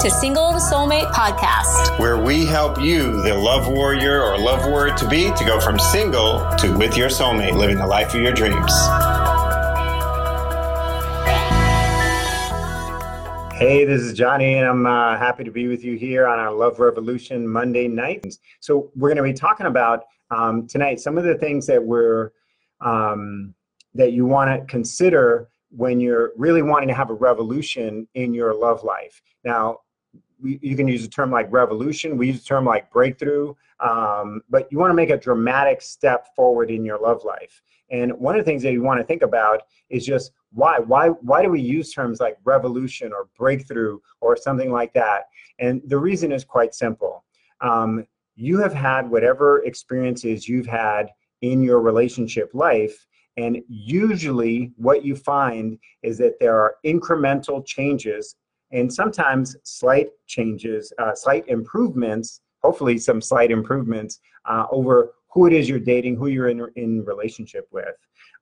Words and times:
to 0.00 0.10
Single 0.10 0.54
Soulmate 0.54 1.10
Podcast, 1.12 1.98
where 1.98 2.16
we 2.16 2.46
help 2.46 2.80
you, 2.80 3.20
the 3.20 3.34
love 3.34 3.68
warrior 3.68 4.22
or 4.22 4.38
love 4.38 4.64
warrior 4.64 4.94
to 4.94 5.06
be, 5.06 5.30
to 5.32 5.44
go 5.44 5.60
from 5.60 5.78
single 5.78 6.38
to 6.56 6.74
with 6.78 6.96
your 6.96 7.10
soulmate, 7.10 7.54
living 7.54 7.76
the 7.76 7.86
life 7.86 8.14
of 8.14 8.22
your 8.22 8.32
dreams. 8.32 8.72
Hey, 13.58 13.84
this 13.84 14.00
is 14.00 14.14
Johnny, 14.14 14.54
and 14.54 14.66
I'm 14.66 14.86
uh, 14.86 15.18
happy 15.18 15.44
to 15.44 15.50
be 15.50 15.68
with 15.68 15.84
you 15.84 15.98
here 15.98 16.26
on 16.26 16.38
our 16.38 16.50
Love 16.50 16.80
Revolution 16.80 17.46
Monday 17.46 17.86
night. 17.86 18.38
So, 18.60 18.90
we're 18.96 19.10
going 19.10 19.18
to 19.18 19.22
be 19.22 19.34
talking 19.34 19.66
about 19.66 20.04
um, 20.30 20.66
tonight 20.66 21.00
some 21.00 21.18
of 21.18 21.24
the 21.24 21.34
things 21.34 21.66
that 21.66 21.84
we're 21.84 22.30
um, 22.80 23.52
that 23.92 24.14
you 24.14 24.24
want 24.24 24.48
to 24.48 24.64
consider 24.64 25.50
when 25.70 26.00
you're 26.00 26.32
really 26.38 26.62
wanting 26.62 26.88
to 26.88 26.94
have 26.94 27.10
a 27.10 27.14
revolution 27.14 28.08
in 28.14 28.32
your 28.32 28.54
love 28.54 28.82
life. 28.82 29.20
Now, 29.44 29.80
we, 29.80 29.89
you 30.42 30.76
can 30.76 30.88
use 30.88 31.04
a 31.04 31.08
term 31.08 31.30
like 31.30 31.50
revolution. 31.50 32.16
We 32.16 32.28
use 32.28 32.42
a 32.42 32.44
term 32.44 32.64
like 32.64 32.90
breakthrough, 32.90 33.54
um, 33.80 34.42
but 34.48 34.70
you 34.70 34.78
want 34.78 34.90
to 34.90 34.94
make 34.94 35.10
a 35.10 35.16
dramatic 35.16 35.82
step 35.82 36.34
forward 36.34 36.70
in 36.70 36.84
your 36.84 36.98
love 36.98 37.24
life. 37.24 37.62
And 37.90 38.12
one 38.12 38.38
of 38.38 38.44
the 38.44 38.50
things 38.50 38.62
that 38.62 38.72
you 38.72 38.82
want 38.82 39.00
to 39.00 39.04
think 39.04 39.22
about 39.22 39.62
is 39.88 40.06
just 40.06 40.32
why 40.52 40.78
why 40.78 41.08
why 41.08 41.42
do 41.42 41.50
we 41.50 41.60
use 41.60 41.92
terms 41.92 42.20
like 42.20 42.36
revolution 42.44 43.12
or 43.12 43.28
breakthrough 43.36 43.98
or 44.20 44.36
something 44.36 44.70
like 44.70 44.92
that? 44.94 45.24
And 45.58 45.82
the 45.86 45.98
reason 45.98 46.32
is 46.32 46.44
quite 46.44 46.74
simple. 46.74 47.24
Um, 47.60 48.06
you 48.36 48.58
have 48.58 48.72
had 48.72 49.10
whatever 49.10 49.62
experiences 49.64 50.48
you've 50.48 50.66
had 50.66 51.10
in 51.42 51.62
your 51.62 51.80
relationship 51.80 52.50
life 52.54 53.06
and 53.36 53.62
usually, 53.68 54.72
what 54.76 55.04
you 55.04 55.16
find 55.16 55.78
is 56.02 56.18
that 56.18 56.38
there 56.40 56.60
are 56.60 56.76
incremental 56.84 57.64
changes 57.64 58.36
and 58.72 58.92
sometimes 58.92 59.56
slight 59.64 60.08
changes, 60.26 60.92
uh, 60.98 61.14
slight 61.14 61.46
improvements, 61.48 62.40
hopefully, 62.62 62.98
some 62.98 63.20
slight 63.20 63.50
improvements 63.50 64.20
uh, 64.48 64.66
over 64.70 65.12
who 65.32 65.46
it 65.46 65.52
is 65.52 65.68
you're 65.68 65.78
dating, 65.78 66.16
who 66.16 66.26
you're 66.26 66.48
in, 66.48 66.66
in 66.76 67.04
relationship 67.04 67.68
with. 67.70 67.94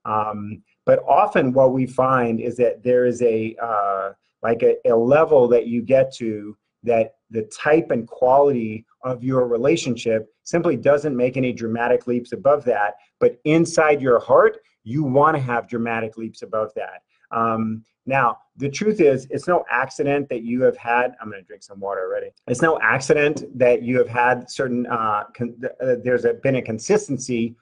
Um, 0.05 0.61
but 0.85 0.99
often, 1.07 1.53
what 1.53 1.73
we 1.73 1.85
find 1.85 2.39
is 2.39 2.57
that 2.57 2.83
there 2.83 3.05
is 3.05 3.21
a 3.21 3.55
uh, 3.61 4.11
like 4.41 4.63
a, 4.63 4.75
a 4.89 4.95
level 4.95 5.47
that 5.49 5.67
you 5.67 5.81
get 5.81 6.13
to 6.15 6.57
that 6.83 7.15
the 7.29 7.43
type 7.43 7.91
and 7.91 8.07
quality 8.07 8.85
of 9.03 9.23
your 9.23 9.47
relationship 9.47 10.27
simply 10.43 10.75
doesn't 10.75 11.15
make 11.15 11.37
any 11.37 11.51
dramatic 11.51 12.07
leaps 12.07 12.31
above 12.31 12.63
that. 12.65 12.95
But 13.19 13.39
inside 13.43 14.01
your 14.01 14.19
heart, 14.19 14.57
you 14.83 15.03
want 15.03 15.35
to 15.35 15.41
have 15.41 15.67
dramatic 15.67 16.17
leaps 16.17 16.41
above 16.41 16.71
that. 16.75 17.01
Um, 17.31 17.83
now, 18.09 18.39
the 18.57 18.69
truth 18.69 18.99
is, 18.99 19.27
it's 19.29 19.47
no 19.47 19.63
accident 19.71 20.27
that 20.29 20.41
you 20.43 20.61
have 20.63 20.75
had. 20.75 21.15
I'm 21.21 21.29
going 21.29 21.41
to 21.41 21.47
drink 21.47 21.63
some 21.63 21.79
water 21.79 22.01
already. 22.01 22.31
It's 22.47 22.61
no 22.61 22.77
accident 22.81 23.43
that 23.57 23.83
you 23.83 23.97
have 23.99 24.09
had 24.09 24.49
certain. 24.49 24.85
Uh, 24.87 25.25
con- 25.33 25.55
uh, 25.81 25.95
there's 26.03 26.25
a, 26.25 26.33
been 26.33 26.55
a 26.55 26.61
consistency 26.61 27.55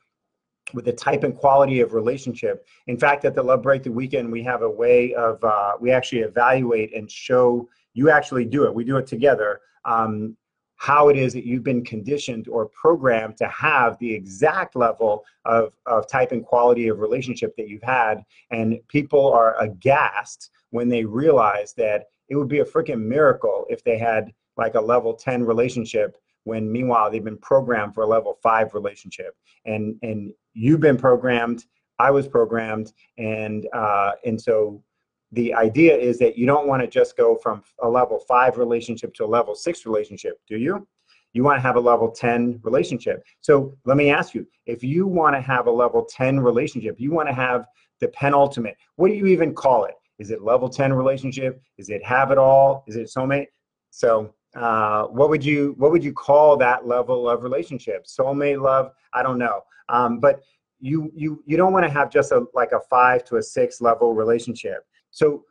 with 0.73 0.85
the 0.85 0.93
type 0.93 1.23
and 1.23 1.35
quality 1.35 1.81
of 1.81 1.93
relationship. 1.93 2.65
In 2.87 2.97
fact, 2.97 3.25
at 3.25 3.35
the 3.35 3.43
Love 3.43 3.61
Breakthrough 3.61 3.93
Weekend, 3.93 4.31
we 4.31 4.41
have 4.43 4.61
a 4.63 4.69
way 4.69 5.13
of 5.13 5.43
uh, 5.43 5.73
we 5.79 5.91
actually 5.91 6.21
evaluate 6.21 6.95
and 6.95 7.11
show 7.11 7.69
you 7.93 8.09
actually 8.09 8.45
do 8.45 8.63
it. 8.65 8.73
We 8.73 8.83
do 8.83 8.97
it 8.97 9.05
together. 9.05 9.61
Um, 9.85 10.35
how 10.78 11.09
it 11.09 11.17
is 11.17 11.33
that 11.33 11.45
you've 11.45 11.64
been 11.64 11.83
conditioned 11.83 12.47
or 12.47 12.67
programmed 12.67 13.36
to 13.38 13.47
have 13.47 13.97
the 14.00 14.14
exact 14.14 14.75
level 14.75 15.25
of, 15.45 15.73
of 15.88 16.08
type 16.08 16.31
and 16.31 16.45
quality 16.45 16.88
of 16.88 17.00
relationship 17.00 17.56
that 17.58 17.67
you've 17.67 17.83
had. 17.83 18.23
And 18.52 18.80
people 18.88 19.33
are 19.33 19.59
aghast 19.59 20.52
when 20.70 20.88
they 20.88 21.03
realize 21.03 21.73
that 21.73 22.05
it 22.30 22.36
would 22.36 22.48
be 22.48 22.59
a 22.59 22.66
freaking 22.66 23.02
miracle 23.02 23.66
if 23.70 23.83
they 23.83 23.98
had 23.98 24.31
like 24.55 24.75
a 24.75 24.81
level 24.81 25.14
10 25.14 25.44
relationship 25.44 26.17
when 26.44 26.72
meanwhile 26.72 27.11
they've 27.11 27.23
been 27.23 27.37
programmed 27.37 27.93
for 27.93 28.04
a 28.04 28.08
level 28.08 28.37
5 28.42 28.73
relationship 28.73 29.36
and 29.66 29.95
and 30.02 30.33
you've 30.54 30.80
been 30.80 30.98
programmed 30.98 31.66
i 31.99 32.10
was 32.10 32.27
programmed 32.27 32.93
and 33.17 33.67
uh, 33.73 34.11
and 34.26 34.42
so 34.42 34.82
the 35.32 35.54
idea 35.54 35.95
is 35.95 36.17
that 36.20 36.38
you 36.38 36.45
don't 36.45 36.67
want 36.67 36.82
to 36.82 36.88
just 36.88 37.17
go 37.17 37.36
from 37.36 37.64
a 37.83 37.89
level 37.89 38.20
five 38.27 38.58
relationship 38.58 39.14
to 39.15 39.26
a 39.26 39.27
level 39.27 39.55
six 39.55 39.86
relationship, 39.86 40.39
do 40.48 40.58
you? 40.58 40.88
You 41.33 41.43
want 41.43 41.58
to 41.58 41.61
have 41.61 41.76
a 41.76 41.80
level 41.80 42.10
10 42.10 42.61
relationship. 42.64 43.23
So 43.42 43.77
let 43.86 43.98
me 43.98 44.10
ask 44.10 44.33
you 44.33 44.48
if 44.66 44.83
you 44.83 45.05
want 45.05 45.36
to 45.36 45.42
have 45.42 45.67
a 45.67 45.71
level 45.71 46.05
10 46.05 46.39
relationship, 46.39 46.95
you 46.98 47.11
want 47.11 47.27
to 47.27 47.36
have 47.36 47.66
the 47.99 48.08
penultimate, 48.10 48.77
what 48.95 49.10
do 49.10 49.16
you 49.16 49.27
even 49.27 49.54
call 49.54 49.86
it? 49.86 49.95
Is 50.20 50.32
it 50.32 50.42
level 50.42 50.70
10 50.70 50.93
relationship? 50.93 51.61
Is 51.77 51.89
it 51.89 52.04
have 52.04 52.32
it 52.32 52.37
all? 52.37 52.83
Is 52.87 52.95
it 52.95 53.08
soulmate? 53.08 53.48
So 53.92 54.33
uh, 54.55 55.04
what 55.05 55.30
would 55.30 55.43
you 55.45 55.76
what 55.77 55.92
would 55.92 56.04
you 56.04 56.14
call 56.14 56.58
that 56.58 56.87
level 56.87 57.30
of 57.30 57.43
relationship? 57.43 58.05
Soulmate 58.05 58.61
love? 58.61 58.92
I 59.14 59.21
don't 59.21 59.37
know. 59.37 59.61
Um, 59.89 60.20
but 60.20 60.42
you 60.80 61.11
you 61.16 61.43
you 61.45 61.58
don't 61.58 61.73
want 61.73 61.86
to 61.86 61.92
have 61.92 62.10
just 62.10 62.32
a 62.32 62.45
like 62.54 62.71
a 62.71 62.80
five 62.89 63.23
to 63.26 63.37
a 63.37 63.43
six 63.43 63.82
level 63.82 64.14
relationship 64.14 64.86
so 65.11 65.43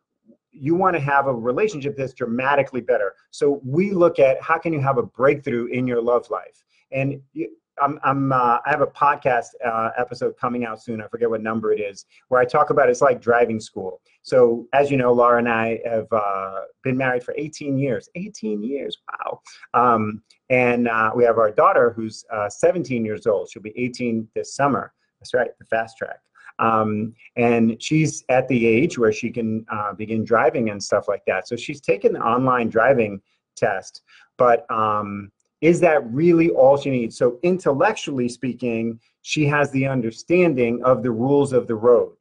you 0.52 0.74
want 0.74 0.94
to 0.94 1.00
have 1.00 1.26
a 1.26 1.34
relationship 1.34 1.96
that's 1.96 2.14
dramatically 2.14 2.80
better. 2.80 3.14
So 3.30 3.60
we 3.64 3.90
look 3.90 4.18
at 4.18 4.40
how 4.40 4.58
can 4.58 4.72
you 4.72 4.80
have 4.80 4.96
a 4.96 5.02
breakthrough 5.02 5.66
in 5.66 5.86
your 5.86 6.00
love 6.00 6.30
life. 6.30 6.64
And 6.90 7.20
you, 7.32 7.50
I'm, 7.82 7.98
I'm 8.02 8.32
uh, 8.32 8.58
I 8.64 8.70
have 8.70 8.80
a 8.80 8.86
podcast 8.86 9.48
uh, 9.64 9.90
episode 9.98 10.36
coming 10.38 10.64
out 10.64 10.82
soon. 10.82 11.02
I 11.02 11.08
forget 11.08 11.28
what 11.28 11.42
number 11.42 11.72
it 11.72 11.80
is, 11.80 12.06
where 12.28 12.40
I 12.40 12.44
talk 12.44 12.70
about 12.70 12.88
it's 12.88 13.02
like 13.02 13.20
driving 13.20 13.60
school. 13.60 14.00
So 14.22 14.66
as 14.72 14.90
you 14.90 14.96
know, 14.96 15.12
Laura 15.12 15.38
and 15.38 15.48
I 15.48 15.80
have 15.84 16.06
uh, 16.10 16.60
been 16.82 16.96
married 16.96 17.22
for 17.22 17.34
18 17.36 17.76
years. 17.76 18.08
18 18.14 18.62
years, 18.62 18.96
wow! 19.12 19.40
Um, 19.74 20.22
and 20.48 20.88
uh, 20.88 21.10
we 21.14 21.24
have 21.24 21.38
our 21.38 21.50
daughter 21.50 21.92
who's 21.94 22.24
uh, 22.32 22.48
17 22.48 23.04
years 23.04 23.26
old. 23.26 23.50
She'll 23.50 23.62
be 23.62 23.74
18 23.76 24.28
this 24.34 24.54
summer. 24.54 24.92
That's 25.20 25.34
right, 25.34 25.50
the 25.58 25.64
fast 25.66 25.98
track. 25.98 26.20
Um, 26.58 27.14
and 27.36 27.80
she's 27.82 28.24
at 28.28 28.48
the 28.48 28.66
age 28.66 28.98
where 28.98 29.12
she 29.12 29.30
can 29.30 29.66
uh, 29.70 29.92
begin 29.92 30.24
driving 30.24 30.70
and 30.70 30.82
stuff 30.82 31.06
like 31.08 31.22
that. 31.26 31.46
So 31.48 31.56
she's 31.56 31.80
taken 31.80 32.14
the 32.14 32.20
online 32.20 32.68
driving 32.68 33.20
test, 33.56 34.02
but 34.38 34.70
um, 34.70 35.30
is 35.60 35.80
that 35.80 36.06
really 36.12 36.50
all 36.50 36.76
she 36.76 36.90
needs? 36.90 37.16
So 37.16 37.38
intellectually 37.42 38.28
speaking, 38.28 39.00
she 39.22 39.46
has 39.46 39.70
the 39.70 39.86
understanding 39.86 40.82
of 40.84 41.02
the 41.02 41.10
rules 41.10 41.52
of 41.52 41.66
the 41.66 41.74
road. 41.74 42.16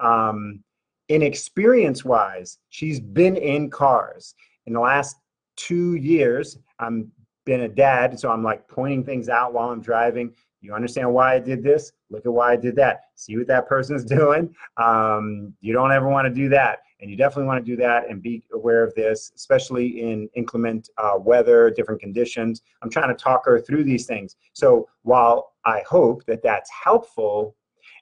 Um, 0.00 0.62
in 1.08 1.22
experience 1.22 2.04
wise, 2.04 2.58
she's 2.68 3.00
been 3.00 3.36
in 3.36 3.70
cars. 3.70 4.34
In 4.66 4.74
the 4.74 4.80
last 4.80 5.16
two 5.56 5.94
years, 5.94 6.58
I'm 6.78 7.10
been 7.48 7.62
a 7.62 7.68
dad, 7.68 8.20
so 8.20 8.30
I'm 8.30 8.44
like 8.44 8.68
pointing 8.68 9.02
things 9.02 9.30
out 9.30 9.54
while 9.54 9.70
I'm 9.70 9.80
driving. 9.80 10.34
You 10.60 10.74
understand 10.74 11.12
why 11.12 11.34
I 11.34 11.38
did 11.38 11.62
this? 11.62 11.92
Look 12.10 12.26
at 12.26 12.32
why 12.32 12.52
I 12.52 12.56
did 12.56 12.76
that. 12.76 13.00
See 13.14 13.38
what 13.38 13.46
that 13.46 13.66
person's 13.66 14.04
doing. 14.18 14.54
Um, 14.76 15.54
you 15.60 15.72
don't 15.72 15.90
ever 15.90 16.08
want 16.08 16.28
to 16.28 16.34
do 16.34 16.50
that. 16.50 16.80
And 17.00 17.10
you 17.10 17.16
definitely 17.16 17.46
want 17.46 17.64
to 17.64 17.70
do 17.70 17.76
that 17.76 18.10
and 18.10 18.20
be 18.20 18.42
aware 18.52 18.84
of 18.84 18.94
this, 18.94 19.32
especially 19.34 20.02
in 20.02 20.28
inclement 20.34 20.90
uh, 20.98 21.14
weather, 21.18 21.70
different 21.70 22.00
conditions. 22.00 22.60
I'm 22.82 22.90
trying 22.90 23.08
to 23.08 23.14
talk 23.14 23.46
her 23.46 23.60
through 23.60 23.84
these 23.84 24.04
things. 24.04 24.36
So 24.52 24.88
while 25.02 25.54
I 25.64 25.82
hope 25.88 26.24
that 26.26 26.42
that's 26.42 26.70
helpful 26.70 27.56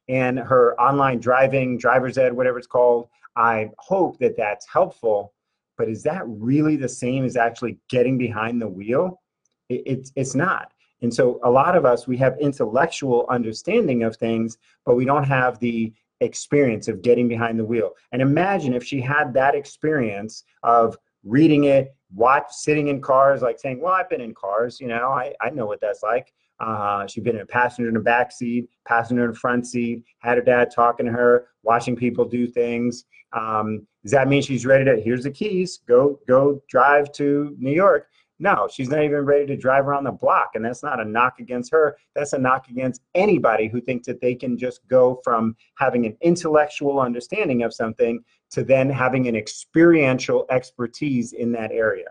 and 0.09 0.39
her 0.39 0.81
online 0.81 1.21
driving, 1.21 1.78
driver's 1.78 2.19
ed, 2.19 2.33
whatever 2.33 2.59
it's 2.59 2.67
called, 2.67 3.09
I 3.37 3.71
hope 3.78 4.19
that 4.19 4.37
that's 4.37 4.67
helpful. 4.67 5.34
But 5.78 5.89
is 5.89 6.03
that 6.05 6.23
really 6.27 6.77
the 6.77 6.89
same 6.89 7.25
as 7.25 7.37
actually 7.37 7.78
getting 7.89 8.19
behind 8.19 8.61
the 8.61 8.69
wheel? 8.69 9.21
It, 9.69 9.82
it's, 9.87 10.12
it's 10.16 10.34
not. 10.34 10.72
And 11.03 11.12
so 11.12 11.41
a 11.44 11.50
lot 11.50 11.77
of 11.77 11.84
us, 11.84 12.06
we 12.06 12.16
have 12.19 12.38
intellectual 12.41 13.27
understanding 13.28 14.03
of 14.03 14.16
things, 14.16 14.59
but 14.84 14.97
we 14.97 15.04
don't 15.04 15.25
have 15.25 15.59
the 15.59 15.93
experience 16.21 16.88
of 16.88 17.03
getting 17.03 17.28
behind 17.28 17.59
the 17.59 17.65
wheel. 17.65 17.93
And 18.12 18.22
imagine 18.22 18.72
if 18.72 18.83
she 18.83 19.01
had 19.01 19.34
that 19.34 19.54
experience 19.54 20.45
of 20.63 20.97
reading 21.24 21.65
it, 21.65 21.95
watch, 22.15 22.47
sitting 22.51 22.89
in 22.89 23.03
cars, 23.03 23.42
like 23.42 23.59
saying, 23.59 23.80
well, 23.80 23.92
I've 23.92 24.09
been 24.09 24.21
in 24.22 24.33
cars, 24.33 24.80
you 24.80 24.89
know, 24.89 25.10
I, 25.10 25.34
I 25.42 25.51
know 25.51 25.66
what 25.66 25.80
that's 25.80 26.03
like. 26.03 26.33
Uh, 26.59 27.07
she'd 27.07 27.24
been 27.24 27.41
a 27.41 27.45
passenger 27.45 27.89
in 27.89 27.95
the 27.95 28.01
back 28.01 28.33
seat, 28.33 28.71
passenger 28.86 29.24
in 29.24 29.33
the 29.33 29.36
front 29.36 29.66
seat, 29.66 30.04
had 30.21 30.39
her 30.39 30.42
dad 30.45 30.71
talking 30.71 31.04
to 31.04 31.13
her, 31.13 31.48
watching 31.63 31.95
people 31.95 32.24
do 32.24 32.47
things. 32.47 33.04
Um, 33.34 33.86
does 34.03 34.13
that 34.13 34.28
mean 34.28 34.41
she's 34.41 34.65
ready 34.65 34.84
to, 34.86 34.98
here's 34.98 35.24
the 35.24 35.30
keys, 35.30 35.80
go, 35.86 36.18
go 36.27 36.63
drive 36.68 37.13
to 37.13 37.54
New 37.59 37.74
York? 37.74 38.09
No, 38.38 38.68
she's 38.71 38.88
not 38.88 39.03
even 39.03 39.24
ready 39.24 39.47
to 39.47 39.56
drive 39.56 39.86
around 39.86 40.04
the 40.04 40.12
block. 40.12 40.50
And 40.54 40.65
that's 40.65 40.83
not 40.83 41.00
a 41.00 41.04
knock 41.04 41.38
against 41.38 41.72
her. 41.72 41.97
That's 42.15 42.34
a 42.34 42.38
knock 42.38 42.68
against 42.68 43.00
anybody 43.15 43.68
who 43.68 43.80
thinks 43.80 44.06
that 44.06 44.21
they 44.21 44.34
can 44.34 44.59
just 44.59 44.86
go 44.88 45.21
from 45.24 45.56
having 45.77 46.04
an 46.04 46.16
intellectual 46.21 47.00
understanding 47.00 47.62
of 47.62 47.72
something 47.72 48.22
to 48.50 48.62
then 48.62 48.91
having 48.91 49.27
an 49.27 49.36
experiential 49.36 50.44
expertise 50.50 51.33
in 51.33 51.50
that 51.53 51.72
area. 51.72 52.10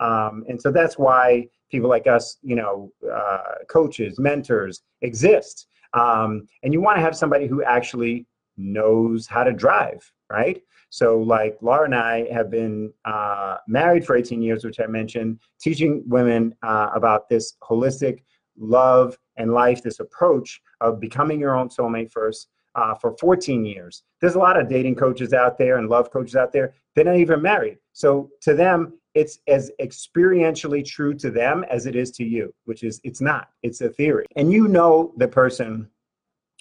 Um, 0.00 0.44
and 0.48 0.60
so 0.60 0.70
that's 0.70 0.96
why 0.96 1.48
people 1.70 1.88
like 1.88 2.06
us, 2.06 2.38
you 2.42 2.54
know, 2.54 2.92
uh, 3.12 3.54
coaches, 3.68 4.18
mentors 4.18 4.82
exist. 5.02 5.66
Um, 5.92 6.46
and 6.62 6.72
you 6.72 6.80
want 6.80 6.96
to 6.98 7.02
have 7.02 7.16
somebody 7.16 7.46
who 7.46 7.62
actually 7.64 8.26
knows 8.56 9.26
how 9.26 9.44
to 9.44 9.52
drive, 9.52 10.10
right? 10.30 10.62
So, 10.94 11.18
like 11.18 11.58
Laura 11.60 11.86
and 11.86 11.94
I 11.96 12.24
have 12.32 12.52
been 12.52 12.92
uh, 13.04 13.56
married 13.66 14.06
for 14.06 14.14
18 14.14 14.40
years, 14.40 14.64
which 14.64 14.78
I 14.78 14.86
mentioned, 14.86 15.40
teaching 15.60 16.04
women 16.06 16.54
uh, 16.62 16.90
about 16.94 17.28
this 17.28 17.54
holistic 17.64 18.22
love 18.56 19.18
and 19.36 19.52
life, 19.52 19.82
this 19.82 19.98
approach 19.98 20.62
of 20.80 21.00
becoming 21.00 21.40
your 21.40 21.56
own 21.56 21.68
soulmate 21.68 22.12
first 22.12 22.46
uh, 22.76 22.94
for 22.94 23.16
14 23.18 23.64
years. 23.64 24.04
There's 24.20 24.36
a 24.36 24.38
lot 24.38 24.56
of 24.56 24.68
dating 24.68 24.94
coaches 24.94 25.32
out 25.32 25.58
there 25.58 25.78
and 25.78 25.88
love 25.88 26.12
coaches 26.12 26.36
out 26.36 26.52
there. 26.52 26.74
They're 26.94 27.04
not 27.04 27.16
even 27.16 27.42
married. 27.42 27.78
So, 27.92 28.30
to 28.42 28.54
them, 28.54 28.96
it's 29.14 29.40
as 29.48 29.72
experientially 29.82 30.86
true 30.86 31.12
to 31.14 31.28
them 31.28 31.64
as 31.68 31.86
it 31.86 31.96
is 31.96 32.12
to 32.12 32.24
you, 32.24 32.54
which 32.66 32.84
is 32.84 33.00
it's 33.02 33.20
not. 33.20 33.48
It's 33.64 33.80
a 33.80 33.88
theory. 33.88 34.26
And 34.36 34.52
you 34.52 34.68
know 34.68 35.12
the 35.16 35.26
person, 35.26 35.88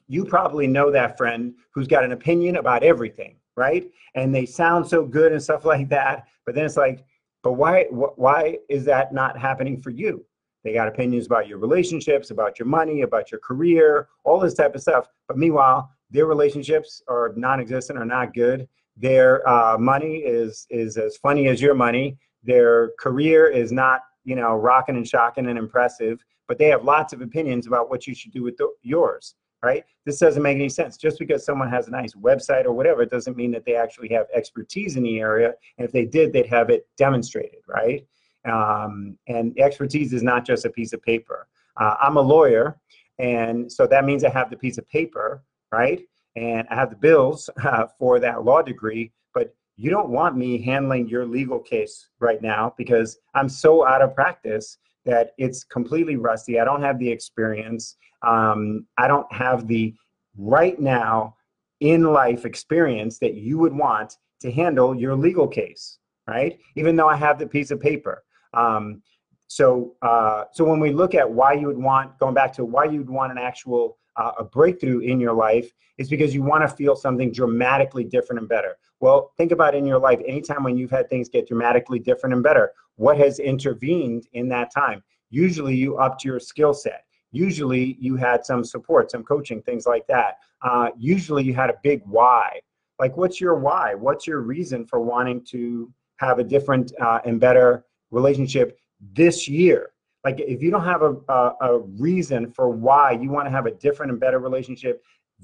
you 0.07 0.25
probably 0.25 0.65
know 0.65 0.89
that 0.89 1.19
friend 1.19 1.53
who's 1.75 1.87
got 1.87 2.03
an 2.03 2.13
opinion 2.13 2.55
about 2.55 2.81
everything, 2.81 3.35
right? 3.55 3.89
And 4.15 4.33
they 4.33 4.45
sound 4.45 4.87
so 4.87 5.05
good 5.05 5.31
and 5.31 5.41
stuff 5.41 5.65
like 5.73 5.89
that, 5.89 6.27
but 6.45 6.55
then 6.55 6.65
it's 6.65 6.77
like, 6.77 7.03
but 7.43 7.53
why 7.53 7.83
why 7.91 8.59
is 8.69 8.85
that 8.85 9.13
not 9.13 9.37
happening 9.37 9.81
for 9.81 9.89
you? 9.89 10.25
They 10.63 10.73
got 10.73 10.87
opinions 10.87 11.25
about 11.25 11.47
your 11.47 11.57
relationships, 11.57 12.31
about 12.31 12.57
your 12.57 12.67
money, 12.67 13.01
about 13.01 13.31
your 13.31 13.41
career, 13.41 14.07
all 14.23 14.39
this 14.39 14.53
type 14.53 14.75
of 14.75 14.81
stuff. 14.81 15.07
But 15.27 15.37
meanwhile, 15.37 15.91
their 16.09 16.25
relationships 16.25 17.01
are 17.09 17.33
non-existent 17.35 17.99
or 17.99 18.05
not 18.05 18.33
good. 18.33 18.69
Their 18.95 19.47
uh, 19.47 19.77
money 19.77 20.17
is 20.17 20.65
is 20.69 20.95
as 20.97 21.17
funny 21.17 21.47
as 21.47 21.61
your 21.61 21.75
money 21.75 22.17
their 22.43 22.91
career 22.99 23.47
is 23.47 23.71
not 23.71 24.01
you 24.23 24.35
know 24.35 24.55
rocking 24.55 24.95
and 24.95 25.07
shocking 25.07 25.47
and 25.47 25.57
impressive 25.57 26.23
but 26.47 26.57
they 26.57 26.67
have 26.67 26.83
lots 26.83 27.13
of 27.13 27.21
opinions 27.21 27.67
about 27.67 27.89
what 27.89 28.05
you 28.05 28.13
should 28.13 28.31
do 28.33 28.43
with 28.43 28.57
the, 28.57 28.69
yours 28.81 29.35
right? 29.63 29.83
This 30.05 30.19
doesn't 30.19 30.43
make 30.43 30.55
any 30.55 30.69
sense. 30.69 30.97
Just 30.97 31.17
because 31.17 31.45
someone 31.45 31.69
has 31.69 31.87
a 31.87 31.91
nice 31.91 32.13
website 32.13 32.65
or 32.65 32.73
whatever 32.73 33.01
it 33.01 33.09
doesn't 33.09 33.37
mean 33.37 33.51
that 33.51 33.65
they 33.65 33.75
actually 33.75 34.09
have 34.09 34.27
expertise 34.33 34.97
in 34.97 35.03
the 35.03 35.19
area. 35.19 35.53
And 35.77 35.85
if 35.85 35.91
they 35.91 36.05
did 36.05 36.33
they'd 36.33 36.47
have 36.47 36.69
it 36.69 36.87
demonstrated 36.97 37.61
right? 37.67 38.05
Um, 38.45 39.17
and 39.27 39.57
expertise 39.57 40.11
is 40.11 40.21
not 40.21 40.45
just 40.45 40.65
a 40.65 40.69
piece 40.69 40.93
of 40.93 41.01
paper. 41.01 41.47
Uh, 41.77 41.95
i'm 41.99 42.17
a 42.17 42.21
lawyer 42.21 42.77
and 43.17 43.71
so 43.71 43.87
that 43.87 44.05
means 44.05 44.23
i 44.23 44.29
have 44.29 44.51
the 44.51 44.57
piece 44.57 44.77
of 44.77 44.87
paper 44.89 45.43
right? 45.71 46.01
And 46.35 46.67
i 46.69 46.75
have 46.75 46.91
the 46.91 46.95
bills 46.95 47.49
uh, 47.63 47.87
for 47.97 48.19
that 48.19 48.43
law 48.43 48.61
degree 48.61 49.11
but 49.33 49.55
you 49.75 49.89
don't 49.89 50.09
want 50.09 50.37
me 50.37 50.61
handling 50.61 51.07
your 51.07 51.25
legal 51.25 51.59
case 51.59 52.09
right 52.19 52.41
now 52.41 52.73
because 52.77 53.17
I'm 53.33 53.49
so 53.49 53.87
out 53.87 54.01
of 54.01 54.13
practice 54.13 54.77
that 55.05 55.31
it's 55.37 55.63
completely 55.63 56.15
rusty. 56.15 56.59
I 56.59 56.65
don't 56.65 56.81
have 56.81 56.99
the 56.99 57.09
experience. 57.09 57.97
Um, 58.21 58.85
I 58.97 59.07
don't 59.07 59.31
have 59.33 59.67
the 59.67 59.93
right 60.37 60.79
now 60.79 61.35
in 61.79 62.03
life 62.03 62.45
experience 62.45 63.19
that 63.19 63.35
you 63.35 63.57
would 63.57 63.73
want 63.73 64.17
to 64.39 64.51
handle 64.51 64.95
your 64.95 65.15
legal 65.15 65.47
case, 65.47 65.99
right? 66.27 66.57
Even 66.75 66.95
though 66.95 67.09
I 67.09 67.15
have 67.15 67.37
the 67.37 67.47
piece 67.47 67.71
of 67.71 67.79
paper. 67.79 68.23
Um, 68.53 69.01
so, 69.47 69.95
uh, 70.01 70.45
so 70.51 70.63
when 70.63 70.79
we 70.79 70.91
look 70.91 71.13
at 71.13 71.29
why 71.29 71.53
you 71.53 71.67
would 71.67 71.77
want, 71.77 72.17
going 72.19 72.33
back 72.33 72.53
to 72.53 72.65
why 72.65 72.85
you'd 72.85 73.09
want 73.09 73.31
an 73.31 73.37
actual 73.37 73.97
uh, 74.15 74.31
a 74.39 74.43
breakthrough 74.43 74.99
in 74.99 75.19
your 75.19 75.33
life, 75.33 75.71
is 75.97 76.09
because 76.09 76.33
you 76.33 76.43
want 76.43 76.67
to 76.67 76.75
feel 76.75 76.95
something 76.95 77.31
dramatically 77.31 78.03
different 78.03 78.39
and 78.39 78.49
better. 78.49 78.75
Well, 79.03 79.33
think 79.35 79.51
about 79.51 79.75
in 79.75 79.85
your 79.85 79.99
life, 79.99 80.21
anytime 80.25 80.63
when 80.63 80.77
you've 80.77 80.89
had 80.89 81.09
things 81.09 81.27
get 81.27 81.45
dramatically 81.45 81.99
different 81.99 82.35
and 82.35 82.41
better, 82.41 82.71
what 82.95 83.17
has 83.17 83.37
intervened 83.39 84.29
in 84.31 84.47
that 84.47 84.73
time? 84.73 85.03
Usually 85.29 85.75
you 85.75 85.97
upped 85.97 86.23
your 86.23 86.39
skill 86.39 86.73
set. 86.73 87.03
Usually 87.33 87.97
you 87.99 88.15
had 88.15 88.45
some 88.45 88.63
support, 88.63 89.11
some 89.11 89.25
coaching, 89.25 89.61
things 89.61 89.85
like 89.85 90.07
that. 90.07 90.37
Uh, 90.61 90.91
usually 90.97 91.43
you 91.43 91.53
had 91.53 91.69
a 91.69 91.73
big 91.83 92.01
why. 92.05 92.61
Like, 92.97 93.17
what's 93.17 93.41
your 93.41 93.55
why? 93.55 93.93
What's 93.93 94.25
your 94.25 94.39
reason 94.39 94.85
for 94.85 95.01
wanting 95.01 95.43
to 95.47 95.91
have 96.19 96.39
a 96.39 96.43
different 96.45 96.93
uh, 97.01 97.19
and 97.25 97.41
better 97.41 97.83
relationship 98.09 98.79
this 99.01 99.49
year? 99.49 99.91
Like, 100.23 100.39
if 100.39 100.61
you 100.61 100.71
don't 100.71 100.85
have 100.85 101.01
a, 101.01 101.15
a, 101.27 101.55
a 101.59 101.79
reason 101.99 102.49
for 102.49 102.69
why 102.69 103.11
you 103.11 103.29
want 103.31 103.47
to 103.47 103.51
have 103.51 103.65
a 103.65 103.71
different 103.71 104.13
and 104.13 104.19
better 104.21 104.39
relationship 104.39 105.03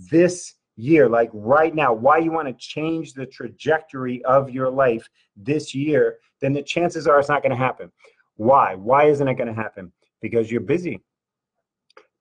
this 0.10 0.54
year, 0.80 1.10
like 1.10 1.30
right 1.34 1.76
now, 1.76 1.94
why 1.94 2.18
you 2.18 2.32
want 2.32 2.48
to 2.48 2.54
change 2.54 3.14
the 3.14 3.26
trajectory 3.26 4.24
of 4.26 4.50
your 4.50 4.70
life 4.70 5.08
this 5.36 5.76
year, 5.76 6.18
then 6.42 6.54
the 6.54 6.64
chances 6.64 7.08
are 7.08 7.20
it's 7.20 7.30
not 7.30 7.44
going 7.44 7.52
to 7.52 7.58
happen. 7.58 7.92
Why? 8.38 8.76
Why 8.76 9.06
isn't 9.06 9.28
it 9.28 9.36
going 9.36 9.54
to 9.54 9.54
happen? 9.54 9.92
Because 10.22 10.52
you're 10.52 10.62
busy. 10.62 11.02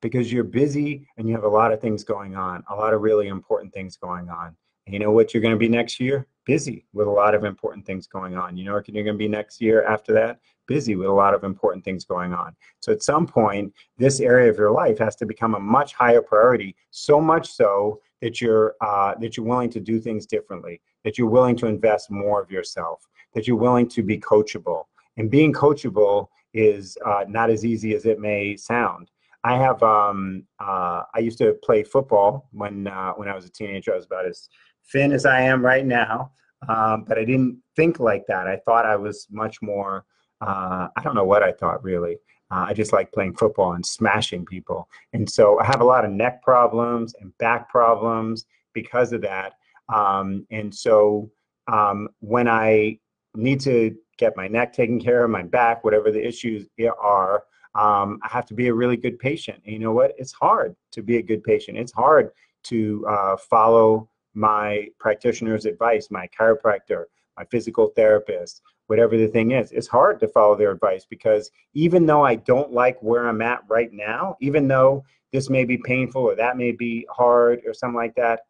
Because 0.02 0.32
you're 0.32 0.44
busy 0.44 1.06
and 1.16 1.28
you 1.28 1.34
have 1.34 1.44
a 1.44 1.48
lot 1.48 1.72
of 1.72 1.80
things 1.80 2.04
going 2.04 2.34
on, 2.34 2.64
a 2.70 2.74
lot 2.74 2.94
of 2.94 3.00
really 3.00 3.28
important 3.28 3.72
things 3.72 3.96
going 3.96 4.28
on. 4.28 4.56
You 4.88 4.98
know 4.98 5.10
what 5.10 5.32
you're 5.34 5.42
going 5.42 5.54
to 5.54 5.58
be 5.58 5.68
next 5.68 6.00
year? 6.00 6.26
Busy 6.46 6.86
with 6.94 7.06
a 7.06 7.10
lot 7.10 7.34
of 7.34 7.44
important 7.44 7.84
things 7.84 8.06
going 8.06 8.36
on. 8.36 8.56
You 8.56 8.64
know 8.64 8.74
what 8.74 8.88
you're 8.88 9.04
going 9.04 9.14
to 9.14 9.18
be 9.18 9.28
next 9.28 9.60
year 9.60 9.84
after 9.84 10.14
that? 10.14 10.40
Busy 10.66 10.96
with 10.96 11.08
a 11.08 11.12
lot 11.12 11.34
of 11.34 11.44
important 11.44 11.84
things 11.84 12.04
going 12.04 12.32
on. 12.32 12.56
So 12.80 12.92
at 12.92 13.02
some 13.02 13.26
point, 13.26 13.72
this 13.98 14.20
area 14.20 14.50
of 14.50 14.56
your 14.56 14.70
life 14.70 14.98
has 14.98 15.14
to 15.16 15.26
become 15.26 15.54
a 15.54 15.60
much 15.60 15.92
higher 15.92 16.22
priority, 16.22 16.74
so 16.90 17.20
much 17.20 17.50
so 17.52 18.00
that 18.22 18.40
you're 18.40 18.74
uh, 18.80 19.14
that 19.20 19.36
you're 19.36 19.46
willing 19.46 19.70
to 19.70 19.80
do 19.80 20.00
things 20.00 20.26
differently, 20.26 20.80
that 21.04 21.18
you're 21.18 21.28
willing 21.28 21.56
to 21.56 21.66
invest 21.66 22.10
more 22.10 22.40
of 22.40 22.50
yourself, 22.50 23.06
that 23.34 23.46
you're 23.46 23.56
willing 23.56 23.88
to 23.90 24.02
be 24.02 24.18
coachable. 24.18 24.84
And 25.18 25.30
being 25.30 25.52
coachable 25.52 26.28
is 26.54 26.96
uh, 27.04 27.24
not 27.28 27.50
as 27.50 27.64
easy 27.64 27.94
as 27.94 28.06
it 28.06 28.20
may 28.20 28.56
sound. 28.56 29.10
I 29.44 29.56
have 29.56 29.82
um, 29.82 30.44
uh, 30.58 31.02
I 31.14 31.20
used 31.20 31.38
to 31.38 31.54
play 31.62 31.84
football 31.84 32.48
when 32.52 32.86
uh, 32.86 33.12
when 33.12 33.28
I 33.28 33.34
was 33.34 33.44
a 33.44 33.50
teenager. 33.50 33.92
I 33.92 33.96
was 33.96 34.06
about 34.06 34.26
as 34.26 34.48
thin 34.90 35.12
as 35.12 35.26
I 35.26 35.40
am 35.42 35.64
right 35.64 35.86
now, 35.86 36.32
um, 36.68 37.04
but 37.06 37.18
I 37.18 37.24
didn't 37.24 37.60
think 37.76 38.00
like 38.00 38.26
that. 38.26 38.46
I 38.46 38.56
thought 38.64 38.86
I 38.86 38.96
was 38.96 39.26
much 39.30 39.60
more. 39.62 40.04
Uh, 40.40 40.88
I 40.96 41.02
don't 41.02 41.14
know 41.14 41.24
what 41.24 41.42
I 41.42 41.52
thought 41.52 41.82
really. 41.82 42.16
Uh, 42.50 42.66
I 42.68 42.72
just 42.72 42.92
like 42.92 43.12
playing 43.12 43.34
football 43.34 43.74
and 43.74 43.84
smashing 43.84 44.46
people. 44.46 44.88
And 45.12 45.28
so 45.28 45.60
I 45.60 45.64
have 45.66 45.80
a 45.80 45.84
lot 45.84 46.04
of 46.04 46.10
neck 46.10 46.42
problems 46.42 47.14
and 47.20 47.36
back 47.38 47.68
problems 47.68 48.46
because 48.72 49.12
of 49.12 49.20
that. 49.22 49.54
Um, 49.92 50.46
and 50.50 50.74
so 50.74 51.30
um, 51.66 52.08
when 52.20 52.48
I 52.48 52.98
need 53.34 53.60
to 53.60 53.94
get 54.16 54.36
my 54.36 54.48
neck 54.48 54.72
taken 54.72 55.00
care 55.00 55.24
of, 55.24 55.30
my 55.30 55.42
back, 55.42 55.84
whatever 55.84 56.10
the 56.10 56.26
issues 56.26 56.66
are, 57.00 57.44
um, 57.74 58.18
I 58.22 58.28
have 58.28 58.46
to 58.46 58.54
be 58.54 58.68
a 58.68 58.74
really 58.74 58.96
good 58.96 59.18
patient. 59.18 59.60
And 59.64 59.72
you 59.72 59.78
know 59.78 59.92
what? 59.92 60.14
It's 60.18 60.32
hard 60.32 60.74
to 60.92 61.02
be 61.02 61.18
a 61.18 61.22
good 61.22 61.44
patient. 61.44 61.76
It's 61.76 61.92
hard 61.92 62.30
to 62.64 63.06
uh, 63.06 63.36
follow 63.36 64.08
my 64.34 64.88
practitioner's 64.98 65.64
advice, 65.64 66.10
my 66.10 66.28
chiropractor, 66.38 67.04
my 67.36 67.44
physical 67.50 67.88
therapist, 67.88 68.62
whatever 68.88 69.16
the 69.16 69.28
thing 69.28 69.52
is. 69.52 69.70
It's 69.72 69.86
hard 69.86 70.18
to 70.20 70.28
follow 70.28 70.56
their 70.56 70.72
advice 70.72 71.06
because 71.08 71.50
even 71.74 72.06
though 72.06 72.24
I 72.24 72.36
don't 72.36 72.72
like 72.72 73.00
where 73.02 73.28
I'm 73.28 73.42
at 73.42 73.62
right 73.68 73.92
now, 73.92 74.36
even 74.40 74.66
though 74.66 75.04
this 75.32 75.50
may 75.50 75.64
be 75.64 75.78
painful 75.78 76.22
or 76.22 76.34
that 76.34 76.56
may 76.56 76.72
be 76.72 77.06
hard 77.10 77.60
or 77.66 77.74
something 77.74 77.96
like 77.96 78.14
that, 78.16 78.40